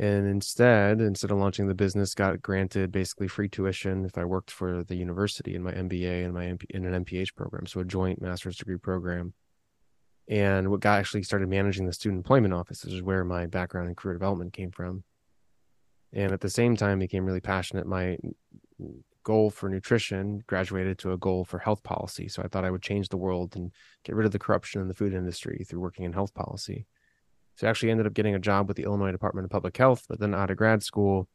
And 0.00 0.26
instead, 0.26 1.02
instead 1.02 1.30
of 1.30 1.36
launching 1.36 1.68
the 1.68 1.74
business, 1.74 2.14
got 2.14 2.40
granted 2.40 2.90
basically 2.90 3.28
free 3.28 3.50
tuition 3.50 4.06
if 4.06 4.16
I 4.16 4.24
worked 4.24 4.50
for 4.50 4.82
the 4.82 4.96
university 4.96 5.54
in 5.54 5.62
my 5.62 5.72
MBA 5.72 6.24
and 6.24 6.32
my 6.32 6.46
MP, 6.46 6.64
in 6.70 6.86
an 6.86 7.04
MPH 7.04 7.34
program, 7.34 7.66
so 7.66 7.80
a 7.80 7.84
joint 7.84 8.22
master's 8.22 8.56
degree 8.56 8.78
program 8.78 9.34
and 10.26 10.70
what 10.70 10.80
got 10.80 10.98
actually 10.98 11.24
started 11.24 11.48
managing 11.48 11.86
the 11.86 11.92
student 11.92 12.20
employment 12.20 12.54
office, 12.54 12.84
which 12.84 12.94
is 12.94 13.02
where 13.02 13.24
my 13.24 13.46
background 13.46 13.88
in 13.88 13.96
career 13.96 14.14
development 14.14 14.52
came 14.52 14.70
from. 14.70 15.02
And 16.12 16.32
at 16.32 16.40
the 16.40 16.48
same 16.48 16.76
time, 16.76 17.00
became 17.00 17.26
really 17.26 17.40
passionate. 17.40 17.86
My 17.86 18.16
goal 19.24 19.50
for 19.50 19.68
nutrition 19.68 20.42
graduated 20.46 20.98
to 21.00 21.12
a 21.12 21.18
goal 21.18 21.44
for 21.44 21.58
health 21.58 21.82
policy. 21.82 22.28
So 22.28 22.42
I 22.42 22.48
thought 22.48 22.64
I 22.64 22.70
would 22.70 22.80
change 22.80 23.08
the 23.08 23.16
world 23.16 23.56
and 23.56 23.72
get 24.04 24.14
rid 24.14 24.24
of 24.24 24.32
the 24.32 24.38
corruption 24.38 24.80
in 24.80 24.88
the 24.88 24.94
food 24.94 25.12
industry 25.12 25.64
through 25.68 25.80
working 25.80 26.04
in 26.04 26.12
health 26.12 26.32
policy. 26.32 26.86
So 27.60 27.66
I 27.66 27.70
actually 27.70 27.90
ended 27.90 28.06
up 28.06 28.14
getting 28.14 28.34
a 28.34 28.38
job 28.38 28.68
with 28.68 28.78
the 28.78 28.84
Illinois 28.84 29.12
Department 29.12 29.44
of 29.44 29.50
Public 29.50 29.76
Health, 29.76 30.06
but 30.08 30.18
then 30.18 30.34
out 30.34 30.50
of 30.50 30.56
grad 30.56 30.82
school, 30.82 31.28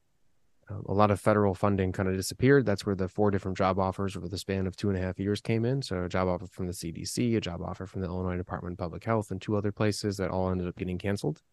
um, 0.68 0.84
a 0.88 0.92
lot 0.92 1.12
of 1.12 1.22
federal 1.22 1.54
funding 1.54 1.92
kind 1.92 2.10
of 2.10 2.16
disappeared. 2.16 2.66
That's 2.66 2.84
where 2.84 2.96
the 2.96 3.08
four 3.08 3.30
different 3.30 3.60
job 3.60 3.78
offers 3.78 4.18
over 4.18 4.28
the 4.28 4.40
span 4.40 4.66
of 4.66 4.76
two 4.76 4.90
and 4.90 4.98
a 4.98 5.02
half 5.02 5.20
years 5.20 5.40
came 5.40 5.66
in. 5.66 5.84
So, 5.84 6.02
a 6.02 6.10
job 6.10 6.28
offer 6.28 6.48
from 6.48 6.66
the 6.66 6.74
CDC, 6.74 7.38
a 7.38 7.42
job 7.42 7.62
offer 7.62 7.86
from 7.86 8.02
the 8.02 8.08
Illinois 8.08 8.38
Department 8.38 8.74
of 8.74 8.80
Public 8.80 9.04
Health, 9.04 9.30
and 9.30 9.40
two 9.40 9.56
other 9.56 9.72
places 9.72 10.18
that 10.18 10.32
all 10.32 10.50
ended 10.50 10.68
up 10.68 10.76
getting 10.78 10.98
canceled. 10.98 11.44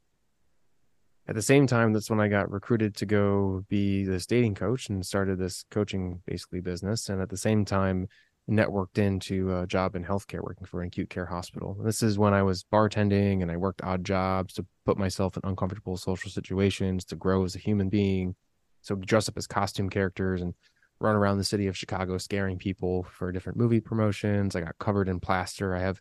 At 1.29 1.35
the 1.35 1.43
same 1.43 1.67
time, 1.67 1.93
that's 1.93 2.09
when 2.09 2.21
I 2.21 2.29
got 2.29 2.51
recruited 2.51 2.97
to 2.97 3.05
go 3.05 3.67
be 3.69 4.05
this 4.05 4.25
dating 4.25 4.55
coach 4.55 4.89
and 4.89 5.05
started 5.05 5.39
this 5.39 5.67
coaching 5.71 6.23
basically 6.25 6.61
business. 6.61 7.11
And 7.11 7.21
at 7.21 7.29
the 7.29 7.37
same 7.37 7.67
time, 7.67 8.09
networked 8.51 8.99
into 8.99 9.57
a 9.57 9.67
job 9.67 9.95
in 9.95 10.05
healthcare 10.05 10.43
working 10.43 10.67
for 10.67 10.81
an 10.83 10.89
acute 10.89 11.11
care 11.11 11.27
hospital. 11.27 11.77
This 11.81 12.03
is 12.03 12.19
when 12.19 12.35
I 12.35 12.43
was 12.43 12.65
bartending 12.65 13.43
and 13.43 13.51
I 13.51 13.57
worked 13.57 13.83
odd 13.83 14.05
jobs 14.05 14.55
to 14.55 14.67
put 14.85 14.99
myself 14.99 15.37
in 15.37 15.43
uncomfortable 15.45 15.97
social 15.97 16.31
situations 16.31 17.05
to 17.07 17.17
grow 17.17 17.45
as 17.45 17.55
a 17.55 17.61
human 17.61 17.89
being 17.89 18.35
so 18.81 18.97
dress 18.97 19.29
up 19.29 19.39
as 19.39 19.47
costume 19.47 19.89
characters 19.89 20.43
and 20.43 20.55
run 20.99 21.15
around 21.15 21.39
the 21.39 21.45
city 21.45 21.67
of 21.67 21.77
Chicago 21.77 22.19
scaring 22.19 22.59
people 22.59 23.05
for 23.05 23.33
different 23.33 23.59
movie 23.59 23.81
promotions. 23.81 24.55
I 24.55 24.61
got 24.61 24.79
covered 24.79 25.09
in 25.09 25.21
plaster. 25.21 25.75
I 25.75 25.81
have 25.81 26.01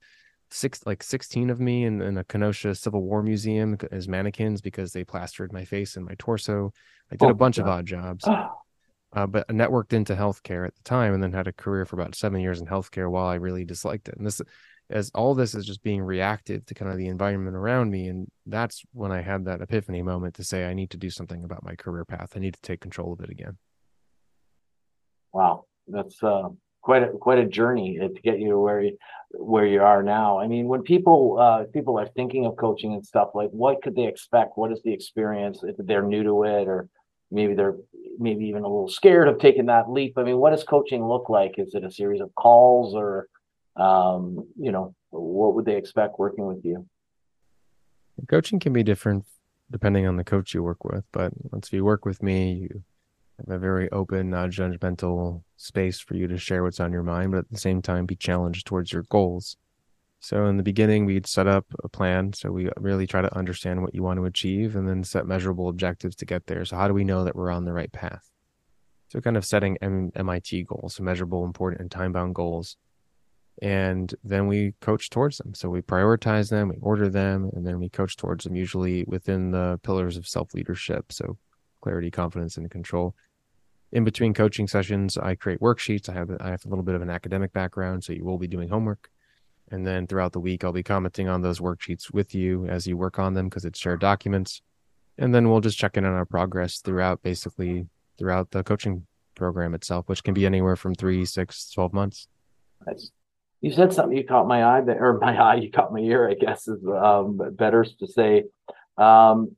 six 0.49 0.86
like 0.86 1.04
16 1.04 1.49
of 1.49 1.60
me 1.60 1.86
in, 1.86 2.01
in 2.01 2.17
a 2.17 2.23
Kenosha 2.23 2.75
Civil 2.75 3.04
War 3.04 3.23
museum 3.23 3.77
as 3.91 4.08
mannequins 4.08 4.62
because 4.62 4.93
they 4.93 5.04
plastered 5.04 5.54
my 5.54 5.63
face 5.63 5.95
and 5.95 6.06
my 6.06 6.15
torso. 6.17 6.73
I 7.12 7.15
did 7.15 7.25
oh, 7.25 7.30
a 7.30 7.36
bunch 7.36 7.58
God. 7.58 7.63
of 7.63 7.69
odd 7.69 7.86
jobs. 7.86 8.23
Ah. 8.27 8.51
Uh, 9.13 9.28
but 9.28 9.47
networked 9.50 9.91
into 9.91 10.15
healthcare 10.15 10.65
at 10.65 10.74
the 10.74 10.84
time 10.84 11.13
and 11.13 11.21
then 11.21 11.34
had 11.34 11.47
a 11.47 11.52
career 11.52 11.86
for 11.86 12.00
about 12.00 12.15
seven 12.15 12.39
years 12.39 12.62
in 12.62 12.65
healthcare 12.65 13.12
while 13.12 13.28
I 13.28 13.36
really 13.36 13.65
disliked 13.65 14.08
it. 14.08 14.15
And 14.15 14.26
this 14.26 14.41
as 14.89 15.10
all 15.15 15.34
this 15.34 15.56
is 15.56 15.65
just 15.65 15.84
being 15.84 16.02
reactive 16.02 16.65
to 16.65 16.74
kind 16.74 16.91
of 16.91 16.97
the 16.97 17.08
environment 17.08 17.56
around 17.56 17.89
me 17.89 18.08
and 18.08 18.30
that's 18.45 18.84
when 18.91 19.12
i 19.12 19.21
had 19.21 19.45
that 19.45 19.62
epiphany 19.62 20.02
moment 20.02 20.36
to 20.36 20.43
say 20.43 20.65
i 20.65 20.74
need 20.74 20.89
to 20.89 20.97
do 20.97 21.10
something 21.10 21.43
about 21.43 21.63
my 21.63 21.76
career 21.76 22.06
path. 22.06 22.34
I 22.36 22.39
need 22.39 22.54
to 22.54 22.62
take 22.62 22.82
control 22.82 23.13
of 23.13 23.21
it 23.21 23.30
again. 23.30 23.58
Wow. 25.34 25.65
That's 25.88 26.21
uh, 26.24 26.50
quite 26.82 27.04
a 27.04 27.08
quite 27.10 27.39
a 27.39 27.45
journey 27.45 27.97
to 27.97 28.10
get 28.21 28.39
you 28.39 28.50
to 28.50 28.60
where 28.60 28.82
you 28.82 28.97
where 29.32 29.65
you 29.65 29.82
are 29.82 30.04
now. 30.04 30.39
I 30.39 30.47
mean 30.47 30.67
when 30.67 30.84
people 30.84 31.39
uh, 31.39 31.63
people 31.74 32.00
are 32.00 32.08
thinking 32.08 32.45
of 32.45 32.56
coaching 32.58 32.93
and 32.93 33.06
stuff 33.06 33.30
like 33.34 33.50
what 33.52 33.82
could 33.82 33.95
they 33.95 34.08
expect? 34.08 34.58
What 34.58 34.71
is 34.71 34.82
the 34.84 34.93
experience 34.93 35.63
if 35.63 35.76
they're 35.78 36.04
new 36.04 36.24
to 36.24 36.43
it 36.43 36.67
or 36.67 36.89
maybe 37.32 37.54
they're 37.54 37.76
maybe 38.20 38.46
even 38.46 38.63
a 38.63 38.67
little 38.67 38.89
scared 38.89 39.28
of 39.28 39.39
taking 39.39 39.65
that 39.65 39.89
leap 39.89 40.17
i 40.17 40.24
mean 40.24 40.38
what 40.38 40.52
does 40.52 40.63
coaching 40.63 41.04
look 41.04 41.30
like 41.30 41.58
is 41.58 41.74
it 41.74 41.84
a 41.84 41.91
series 41.91 42.22
of 42.22 42.34
calls 42.36 42.94
or 42.94 43.28
um, 43.76 44.48
you 44.58 44.72
know, 44.72 44.96
what 45.10 45.56
would 45.56 45.65
they 45.65 45.78
expect 45.78 46.20
working 46.20 46.46
with 46.46 46.63
you? 46.63 46.88
Coaching 48.28 48.60
can 48.60 48.74
be 48.74 48.84
different 48.84 49.26
depending 49.72 50.06
on 50.06 50.17
the 50.17 50.24
coach 50.24 50.54
you 50.54 50.62
work 50.62 50.84
with, 50.84 51.06
but 51.12 51.32
once 51.52 51.72
you 51.72 51.86
work 51.86 52.06
with 52.06 52.22
me, 52.22 52.54
you 52.54 52.84
have 53.38 53.56
a 53.56 53.58
very 53.58 53.89
open, 53.91 54.30
non-judgmental 54.30 55.41
space 55.56 56.00
for 56.00 56.15
you 56.15 56.28
to 56.28 56.38
share 56.38 56.62
what's 56.62 56.82
on 56.82 56.91
your 56.91 57.04
mind, 57.04 57.32
but 57.32 57.39
at 57.39 57.50
the 57.50 57.58
same 57.58 57.82
time 57.82 58.06
be 58.06 58.15
challenged 58.15 58.67
towards 58.67 58.91
your 58.91 59.04
goals. 59.04 59.56
So 60.21 60.45
in 60.45 60.55
the 60.55 60.63
beginning, 60.63 61.05
we'd 61.05 61.27
set 61.27 61.47
up 61.47 61.65
a 61.84 61.89
plan. 61.89 62.31
So 62.34 62.51
we 62.51 62.69
really 62.77 63.07
try 63.07 63.21
to 63.21 63.38
understand 63.38 63.81
what 63.81 63.93
you 63.93 64.03
want 64.03 64.17
to 64.17 64.25
achieve 64.25 64.75
and 64.75 64.88
then 64.88 65.03
set 65.03 65.27
measurable 65.27 65.67
objectives 65.67 66.15
to 66.17 66.25
get 66.25 66.47
there. 66.47 66.63
So 66.63 66.77
how 66.77 66.88
do 66.88 66.93
we 66.93 67.03
know 67.03 67.25
that 67.25 67.36
we're 67.36 67.51
on 67.51 67.65
the 67.65 67.73
right 67.73 67.91
path? 67.91 68.29
So 69.10 69.19
kind 69.19 69.36
of 69.36 69.43
setting 69.43 69.77
M- 69.81 70.12
MIT 70.15 70.63
goals, 70.63 70.95
so 70.95 71.03
measurable, 71.03 71.43
important, 71.43 71.81
and 71.81 71.91
time-bound 71.91 72.34
goals 72.36 72.77
and 73.62 74.13
then 74.23 74.47
we 74.47 74.73
coach 74.81 75.10
towards 75.10 75.38
them. 75.38 75.53
So 75.53 75.69
we 75.69 75.81
prioritize 75.81 76.49
them, 76.49 76.69
we 76.69 76.77
order 76.81 77.10
them, 77.10 77.49
and 77.53 77.65
then 77.65 77.79
we 77.79 77.89
coach 77.89 78.17
towards 78.17 78.43
them, 78.43 78.55
usually 78.55 79.03
within 79.05 79.51
the 79.51 79.79
pillars 79.84 80.17
of 80.17 80.27
self 80.27 80.53
leadership. 80.53 81.12
So 81.12 81.38
clarity, 81.81 82.12
confidence, 82.12 82.57
and 82.57 82.69
control. 82.71 83.15
In 83.91 84.03
between 84.03 84.34
coaching 84.34 84.67
sessions, 84.67 85.17
I 85.17 85.36
create 85.36 85.60
worksheets. 85.60 86.10
I 86.10 86.13
have 86.13 86.31
I 86.39 86.49
have 86.49 86.65
a 86.65 86.69
little 86.69 86.84
bit 86.84 86.95
of 86.95 87.01
an 87.01 87.10
academic 87.10 87.53
background, 87.53 88.03
so 88.03 88.13
you 88.13 88.23
will 88.23 88.38
be 88.38 88.47
doing 88.47 88.69
homework. 88.69 89.10
And 89.71 89.88
then 89.88 90.05
throughout 90.05 90.34
the 90.34 90.39
week, 90.39 90.63
I'll 90.63 90.71
be 90.71 90.84
commenting 90.84 91.29
on 91.29 91.41
those 91.41 91.60
worksheets 91.60 92.13
with 92.13 92.36
you 92.36 92.65
as 92.65 92.86
you 92.86 92.97
work 92.97 93.19
on 93.19 93.34
them 93.34 93.47
because 93.49 93.65
it's 93.65 93.79
shared 93.79 94.01
documents. 94.01 94.62
And 95.17 95.34
then 95.34 95.49
we'll 95.49 95.62
just 95.62 95.77
check 95.77 95.97
in 95.97 96.05
on 96.05 96.13
our 96.13 96.25
progress 96.25 96.79
throughout 96.79 97.21
basically 97.23 97.88
throughout 98.17 98.51
the 98.51 98.63
coaching 98.63 99.07
program 99.36 99.73
itself, 99.73 100.07
which 100.10 100.23
can 100.23 100.34
be 100.34 100.45
anywhere 100.45 100.75
from 100.75 100.93
three, 100.93 101.25
six, 101.25 101.71
12 101.71 101.93
months. 101.93 102.27
Nice 102.86 103.12
you 103.63 103.71
said 103.71 103.93
something 103.93 104.17
you 104.17 104.25
caught 104.25 104.47
my 104.47 104.65
eye 104.65 104.81
that 104.81 104.97
or 104.97 105.19
my 105.19 105.38
eye 105.38 105.53
you 105.53 105.69
caught 105.69 105.93
my 105.93 105.99
ear 105.99 106.27
i 106.27 106.34
guess 106.34 106.67
is 106.67 106.84
um, 106.88 107.39
better 107.55 107.84
to 107.84 108.07
say 108.07 108.43
um, 108.97 109.55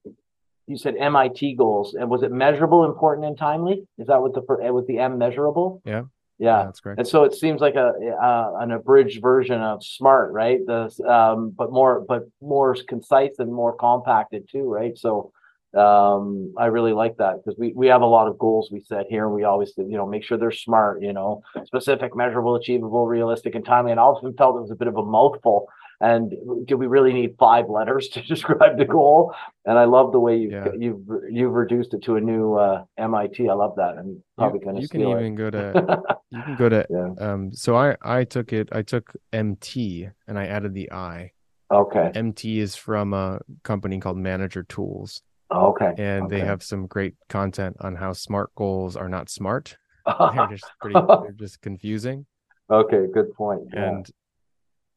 you 0.68 0.78
said 0.78 0.96
MIT 0.96 1.56
goals, 1.56 1.94
and 1.94 2.10
was 2.10 2.24
it 2.24 2.32
measurable, 2.32 2.86
important, 2.86 3.28
and 3.28 3.38
timely? 3.38 3.86
Is 3.98 4.08
that 4.08 4.22
what 4.22 4.34
the 4.34 4.42
was 4.42 4.86
the 4.88 5.00
M 5.00 5.18
measurable? 5.18 5.82
Yeah. 5.86 6.04
Yeah, 6.40 6.64
that's 6.66 6.80
great. 6.80 6.98
And 6.98 7.08
so 7.08 7.24
it 7.24 7.34
seems 7.36 7.62
like 7.62 7.76
a 7.76 7.94
uh, 8.22 8.58
an 8.60 8.72
abridged 8.72 9.22
version 9.22 9.62
of 9.62 9.84
SMART, 9.84 10.34
right? 10.34 10.60
The 10.66 10.90
um, 11.08 11.52
but 11.52 11.72
more 11.72 12.02
but 12.08 12.24
more 12.42 12.76
concise 12.88 13.40
and 13.40 13.54
more 13.54 13.76
compacted 13.76 14.50
too, 14.52 14.64
right? 14.64 14.98
So 14.98 15.32
um, 15.78 16.54
I 16.58 16.66
really 16.68 16.94
like 16.94 17.18
that 17.18 17.38
because 17.38 17.58
we 17.58 17.74
we 17.76 17.88
have 17.88 18.02
a 18.02 18.08
lot 18.08 18.28
of 18.28 18.38
goals 18.40 18.70
we 18.72 18.82
set 18.82 19.06
here, 19.10 19.26
and 19.26 19.34
we 19.34 19.44
always 19.44 19.74
you 19.78 19.98
know 19.98 20.08
make 20.08 20.24
sure 20.24 20.38
they're 20.38 20.52
smart, 20.52 21.02
you 21.02 21.14
know, 21.14 21.44
specific, 21.66 22.16
measurable, 22.16 22.56
achievable, 22.56 23.08
realistic, 23.08 23.56
and 23.56 23.66
timely. 23.66 23.92
And 23.92 24.00
I 24.00 24.04
often 24.04 24.34
felt 24.34 24.58
it 24.58 24.62
was 24.62 24.72
a 24.72 24.76
bit 24.76 24.88
of 24.88 24.98
a 24.98 25.06
mouthful. 25.06 25.68
And 26.04 26.34
do 26.66 26.76
we 26.78 26.88
really 26.88 27.14
need 27.14 27.36
five 27.40 27.70
letters 27.70 28.08
to 28.14 28.22
describe 28.22 28.78
the 28.78 28.86
goal? 28.86 29.34
And 29.66 29.80
I 29.80 29.86
love 29.86 30.12
the 30.12 30.20
way 30.20 30.38
you've 30.38 30.52
yeah. 30.52 30.68
you've 30.78 31.08
you've 31.30 31.54
reduced 31.54 31.94
it 31.94 32.04
to 32.04 32.18
a 32.18 32.22
new 32.22 32.56
uh, 32.56 32.84
MIT. 32.98 33.50
I 33.50 33.54
love 33.54 33.76
that. 33.78 33.98
I'm 33.98 34.22
probably 34.38 34.60
going 34.60 34.76
to. 34.76 34.82
You 34.82 34.90
can 34.90 35.02
even 35.02 35.34
it. 35.34 35.36
go 35.36 35.50
to 35.50 36.02
you 36.32 36.42
can 36.44 36.56
go 36.56 36.70
to 36.70 36.86
yeah. 36.90 37.14
um. 37.20 37.54
So 37.54 37.76
I 37.76 37.96
I 38.02 38.26
took 38.26 38.54
it. 38.54 38.70
I 38.72 38.82
took 38.82 39.14
MT 39.32 40.10
and 40.28 40.38
I 40.38 40.48
added 40.48 40.74
the 40.74 40.92
I. 40.92 41.32
Okay. 41.72 42.12
MT 42.14 42.60
is 42.60 42.76
from 42.76 43.14
a 43.14 43.40
company 43.64 44.00
called 44.00 44.18
Manager 44.18 44.64
Tools 44.64 45.24
okay. 45.54 45.94
And 45.98 46.26
okay. 46.26 46.40
they 46.40 46.46
have 46.46 46.64
some 46.64 46.88
great 46.88 47.16
content 47.30 47.78
on 47.80 47.96
how 47.96 48.14
smart 48.14 48.54
goals 48.56 48.96
are 48.96 49.10
not 49.10 49.30
smart. 49.30 49.78
they're 50.06 50.48
just 50.50 50.66
pretty 50.82 51.00
they're 51.00 51.32
just 51.32 51.62
confusing. 51.62 52.26
Okay, 52.70 53.06
good 53.14 53.34
point. 53.34 53.62
Yeah. 53.74 53.90
And 53.90 54.10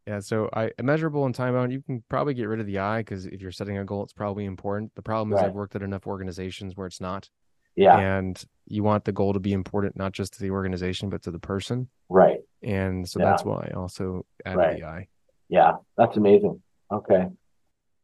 yeah, 0.07 0.21
so 0.21 0.49
I 0.53 0.71
measurable 0.81 1.27
and 1.27 1.35
time 1.35 1.55
bound, 1.55 1.73
you 1.73 1.83
can 1.83 2.03
probably 2.09 2.35
get 2.35 2.49
rid 2.49 2.61
of 2.61 2.67
the 2.67 2.79
I 2.79 3.01
because 3.01 3.27
if 3.27 3.41
you're 3.41 3.51
setting 3.51 3.79
a 3.79 3.85
goal, 3.85 4.05
it's 4.05 4.13
probably 4.13 4.45
important. 4.45 4.93
The 4.95 5.03
problem 5.03 5.33
is 5.33 5.41
right. 5.41 5.47
I've 5.49 5.55
worked 5.55 5.75
at 5.75 5.83
enough 5.83 6.07
organizations 6.07 6.77
where 6.77 6.87
it's 6.87 7.01
not. 7.01 7.29
Yeah. 7.75 7.99
And 7.99 8.43
you 8.67 8.85
want 8.85 9.05
the 9.05 9.13
goal 9.13 9.33
to 9.33 9.41
be 9.41 9.53
important 9.53 9.97
not 9.97 10.13
just 10.13 10.35
to 10.35 10.43
the 10.43 10.51
organization, 10.51 11.11
but 11.11 11.23
to 11.23 11.31
the 11.31 11.39
person. 11.39 11.89
Right. 12.09 12.39
And 12.63 13.09
so 13.09 13.19
yeah. 13.19 13.27
that's 13.27 13.45
why 13.45 13.69
I 13.71 13.77
also 13.77 14.25
added 14.45 14.59
right. 14.59 14.77
the 14.79 14.85
I. 14.85 15.09
Yeah, 15.49 15.73
that's 15.97 16.17
amazing. 16.17 16.63
Okay. 16.91 17.27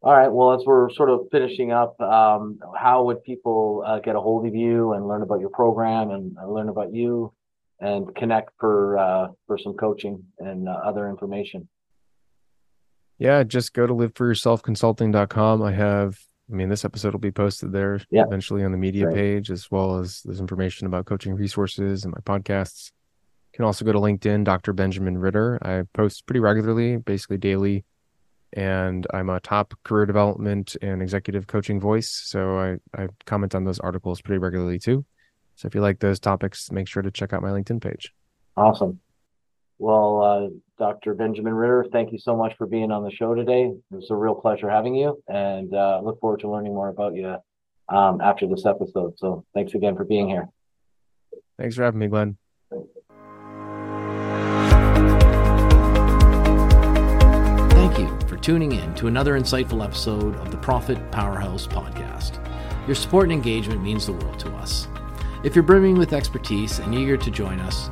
All 0.02 0.12
right. 0.12 0.28
Well, 0.28 0.52
as 0.52 0.66
we're 0.66 0.90
sort 0.90 1.10
of 1.10 1.28
finishing 1.30 1.70
up, 1.70 2.00
um, 2.00 2.58
how 2.76 3.04
would 3.04 3.22
people 3.22 3.84
uh, 3.86 4.00
get 4.00 4.16
a 4.16 4.20
hold 4.20 4.46
of 4.46 4.54
you 4.54 4.92
and 4.94 5.06
learn 5.06 5.22
about 5.22 5.40
your 5.40 5.50
program 5.50 6.10
and 6.10 6.36
uh, 6.36 6.46
learn 6.48 6.68
about 6.68 6.92
you 6.92 7.32
and 7.80 8.14
connect 8.16 8.50
for 8.58 8.98
uh, 8.98 9.28
for 9.46 9.56
some 9.56 9.74
coaching 9.74 10.24
and 10.38 10.68
uh, 10.68 10.72
other 10.72 11.08
information? 11.08 11.68
Yeah, 13.22 13.44
just 13.44 13.72
go 13.72 13.86
to 13.86 13.94
liveforyourselfconsulting.com. 13.94 15.62
I 15.62 15.72
have, 15.72 16.18
I 16.50 16.54
mean, 16.54 16.68
this 16.68 16.84
episode 16.84 17.12
will 17.12 17.20
be 17.20 17.30
posted 17.30 17.72
there 17.72 18.00
yeah. 18.10 18.24
eventually 18.26 18.64
on 18.64 18.72
the 18.72 18.78
media 18.78 19.04
Great. 19.04 19.14
page, 19.14 19.50
as 19.50 19.70
well 19.70 19.98
as 19.98 20.22
there's 20.24 20.40
information 20.40 20.88
about 20.88 21.06
coaching 21.06 21.34
resources 21.34 22.04
and 22.04 22.12
my 22.12 22.20
podcasts. 22.20 22.90
You 23.52 23.58
can 23.58 23.64
also 23.64 23.84
go 23.84 23.92
to 23.92 23.98
LinkedIn, 23.98 24.42
Dr. 24.42 24.72
Benjamin 24.72 25.18
Ritter. 25.18 25.58
I 25.62 25.84
post 25.94 26.26
pretty 26.26 26.40
regularly, 26.40 26.96
basically 26.96 27.38
daily 27.38 27.84
and 28.54 29.06
I'm 29.14 29.30
a 29.30 29.40
top 29.40 29.74
career 29.84 30.04
development 30.04 30.76
and 30.82 31.00
executive 31.00 31.46
coaching 31.46 31.80
voice. 31.80 32.10
So 32.10 32.58
I, 32.58 33.02
I 33.02 33.08
comment 33.24 33.54
on 33.54 33.64
those 33.64 33.78
articles 33.78 34.20
pretty 34.20 34.38
regularly 34.38 34.78
too. 34.78 35.04
So 35.54 35.66
if 35.66 35.74
you 35.74 35.80
like 35.80 36.00
those 36.00 36.20
topics, 36.20 36.70
make 36.70 36.88
sure 36.88 37.02
to 37.02 37.10
check 37.10 37.32
out 37.32 37.42
my 37.42 37.50
LinkedIn 37.50 37.80
page. 37.80 38.12
Awesome. 38.56 39.00
Well, 39.78 40.22
uh, 40.22 40.48
Dr. 40.78 41.14
Benjamin 41.14 41.54
Ritter, 41.54 41.86
thank 41.90 42.12
you 42.12 42.18
so 42.18 42.36
much 42.36 42.56
for 42.56 42.66
being 42.66 42.90
on 42.90 43.04
the 43.04 43.10
show 43.10 43.34
today. 43.34 43.64
It 43.64 43.94
was 43.94 44.10
a 44.10 44.16
real 44.16 44.34
pleasure 44.34 44.70
having 44.70 44.94
you 44.94 45.22
and 45.28 45.74
uh, 45.74 46.00
look 46.02 46.20
forward 46.20 46.40
to 46.40 46.50
learning 46.50 46.74
more 46.74 46.88
about 46.88 47.14
you 47.14 47.36
um, 47.88 48.20
after 48.20 48.46
this 48.46 48.64
episode. 48.66 49.18
So 49.18 49.44
thanks 49.54 49.74
again 49.74 49.96
for 49.96 50.04
being 50.04 50.28
here. 50.28 50.48
Thanks 51.58 51.76
for 51.76 51.84
having 51.84 52.00
me, 52.00 52.08
Glenn. 52.08 52.36
Thank 57.70 57.98
you 57.98 58.28
for 58.28 58.36
tuning 58.36 58.72
in 58.72 58.94
to 58.94 59.06
another 59.06 59.38
insightful 59.38 59.84
episode 59.84 60.34
of 60.36 60.50
the 60.50 60.56
Profit 60.56 61.10
Powerhouse 61.10 61.66
podcast. 61.66 62.38
Your 62.86 62.94
support 62.94 63.24
and 63.24 63.32
engagement 63.32 63.82
means 63.82 64.06
the 64.06 64.12
world 64.12 64.38
to 64.40 64.52
us. 64.54 64.88
If 65.44 65.54
you're 65.54 65.62
brimming 65.62 65.96
with 65.96 66.12
expertise 66.12 66.78
and 66.78 66.94
eager 66.94 67.16
to 67.16 67.30
join 67.30 67.60
us, 67.60 67.90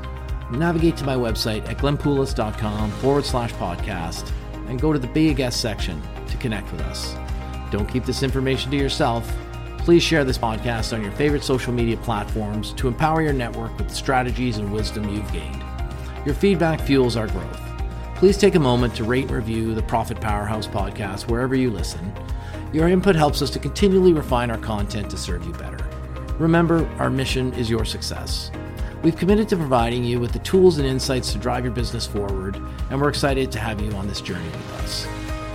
navigate 0.58 0.96
to 0.98 1.04
my 1.04 1.14
website 1.14 1.68
at 1.68 1.78
glenpoulos.com 1.78 2.90
forward 2.92 3.24
slash 3.24 3.52
podcast 3.54 4.30
and 4.68 4.80
go 4.80 4.92
to 4.92 4.98
the 4.98 5.06
Be 5.08 5.30
a 5.30 5.34
Guest 5.34 5.60
section 5.60 6.00
to 6.28 6.36
connect 6.36 6.70
with 6.72 6.80
us. 6.82 7.14
Don't 7.70 7.88
keep 7.88 8.04
this 8.04 8.22
information 8.22 8.70
to 8.70 8.76
yourself. 8.76 9.30
Please 9.78 10.02
share 10.02 10.24
this 10.24 10.38
podcast 10.38 10.92
on 10.92 11.02
your 11.02 11.12
favorite 11.12 11.42
social 11.42 11.72
media 11.72 11.96
platforms 11.98 12.72
to 12.74 12.88
empower 12.88 13.22
your 13.22 13.32
network 13.32 13.76
with 13.78 13.88
the 13.88 13.94
strategies 13.94 14.58
and 14.58 14.72
wisdom 14.72 15.08
you've 15.08 15.32
gained. 15.32 15.62
Your 16.26 16.34
feedback 16.34 16.80
fuels 16.80 17.16
our 17.16 17.28
growth. 17.28 17.60
Please 18.16 18.36
take 18.36 18.54
a 18.54 18.60
moment 18.60 18.94
to 18.96 19.04
rate 19.04 19.24
and 19.24 19.30
review 19.30 19.74
the 19.74 19.82
Profit 19.82 20.20
Powerhouse 20.20 20.66
podcast 20.66 21.30
wherever 21.30 21.54
you 21.54 21.70
listen. 21.70 22.12
Your 22.72 22.88
input 22.88 23.16
helps 23.16 23.40
us 23.40 23.50
to 23.50 23.58
continually 23.58 24.12
refine 24.12 24.50
our 24.50 24.58
content 24.58 25.10
to 25.10 25.16
serve 25.16 25.44
you 25.46 25.52
better. 25.52 25.78
Remember, 26.38 26.86
our 26.98 27.10
mission 27.10 27.52
is 27.54 27.70
your 27.70 27.84
success. 27.84 28.50
We've 29.02 29.16
committed 29.16 29.48
to 29.48 29.56
providing 29.56 30.04
you 30.04 30.20
with 30.20 30.32
the 30.32 30.40
tools 30.40 30.76
and 30.76 30.86
insights 30.86 31.32
to 31.32 31.38
drive 31.38 31.64
your 31.64 31.72
business 31.72 32.06
forward, 32.06 32.56
and 32.90 33.00
we're 33.00 33.08
excited 33.08 33.50
to 33.52 33.58
have 33.58 33.80
you 33.80 33.90
on 33.92 34.06
this 34.06 34.20
journey 34.20 34.44
with 34.44 34.74
us. 34.74 35.06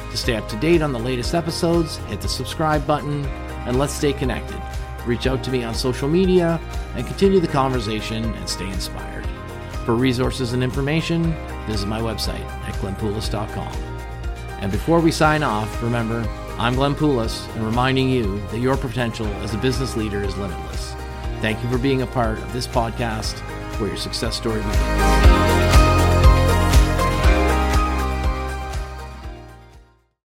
To 0.10 0.18
stay 0.18 0.36
up 0.36 0.50
to 0.50 0.56
date 0.56 0.82
on 0.82 0.92
the 0.92 0.98
latest 0.98 1.36
episodes, 1.36 1.98
hit 2.08 2.22
the 2.22 2.28
subscribe 2.28 2.88
button, 2.88 3.24
and 3.68 3.78
let's 3.78 3.94
stay 3.94 4.14
connected. 4.14 4.60
Reach 5.06 5.28
out 5.28 5.44
to 5.44 5.52
me 5.52 5.64
on 5.64 5.76
social 5.76 6.10
media 6.10 6.60
and 6.96 7.06
continue 7.06 7.40
the 7.40 7.48
conversation 7.48 8.24
and 8.24 8.50
stay 8.50 8.68
inspired. 8.68 9.28
For 9.86 9.94
resources 9.94 10.54
and 10.54 10.64
information, 10.64 11.36
visit 11.68 11.86
my 11.86 12.02
website 12.02 12.46
at 12.68 12.74
glenpoulos.com. 12.76 13.74
And 14.60 14.72
before 14.72 15.00
we 15.00 15.12
sign 15.12 15.44
off, 15.44 15.84
remember, 15.84 16.28
I'm 16.58 16.74
Glenn 16.74 16.96
Poulos 16.96 17.48
and 17.54 17.64
reminding 17.64 18.10
you 18.10 18.40
that 18.48 18.58
your 18.58 18.76
potential 18.76 19.28
as 19.44 19.54
a 19.54 19.60
business 19.60 19.96
leader 19.96 20.24
is 20.24 20.36
limitless. 20.36 20.95
Thank 21.46 21.62
you 21.62 21.70
for 21.70 21.78
being 21.78 22.02
a 22.02 22.08
part 22.08 22.40
of 22.40 22.54
this 22.54 22.66
podcast 22.66 23.38
where 23.80 23.90
your 23.90 23.98
success 23.98 24.36
story 24.36 24.64
begins. 24.64 25.45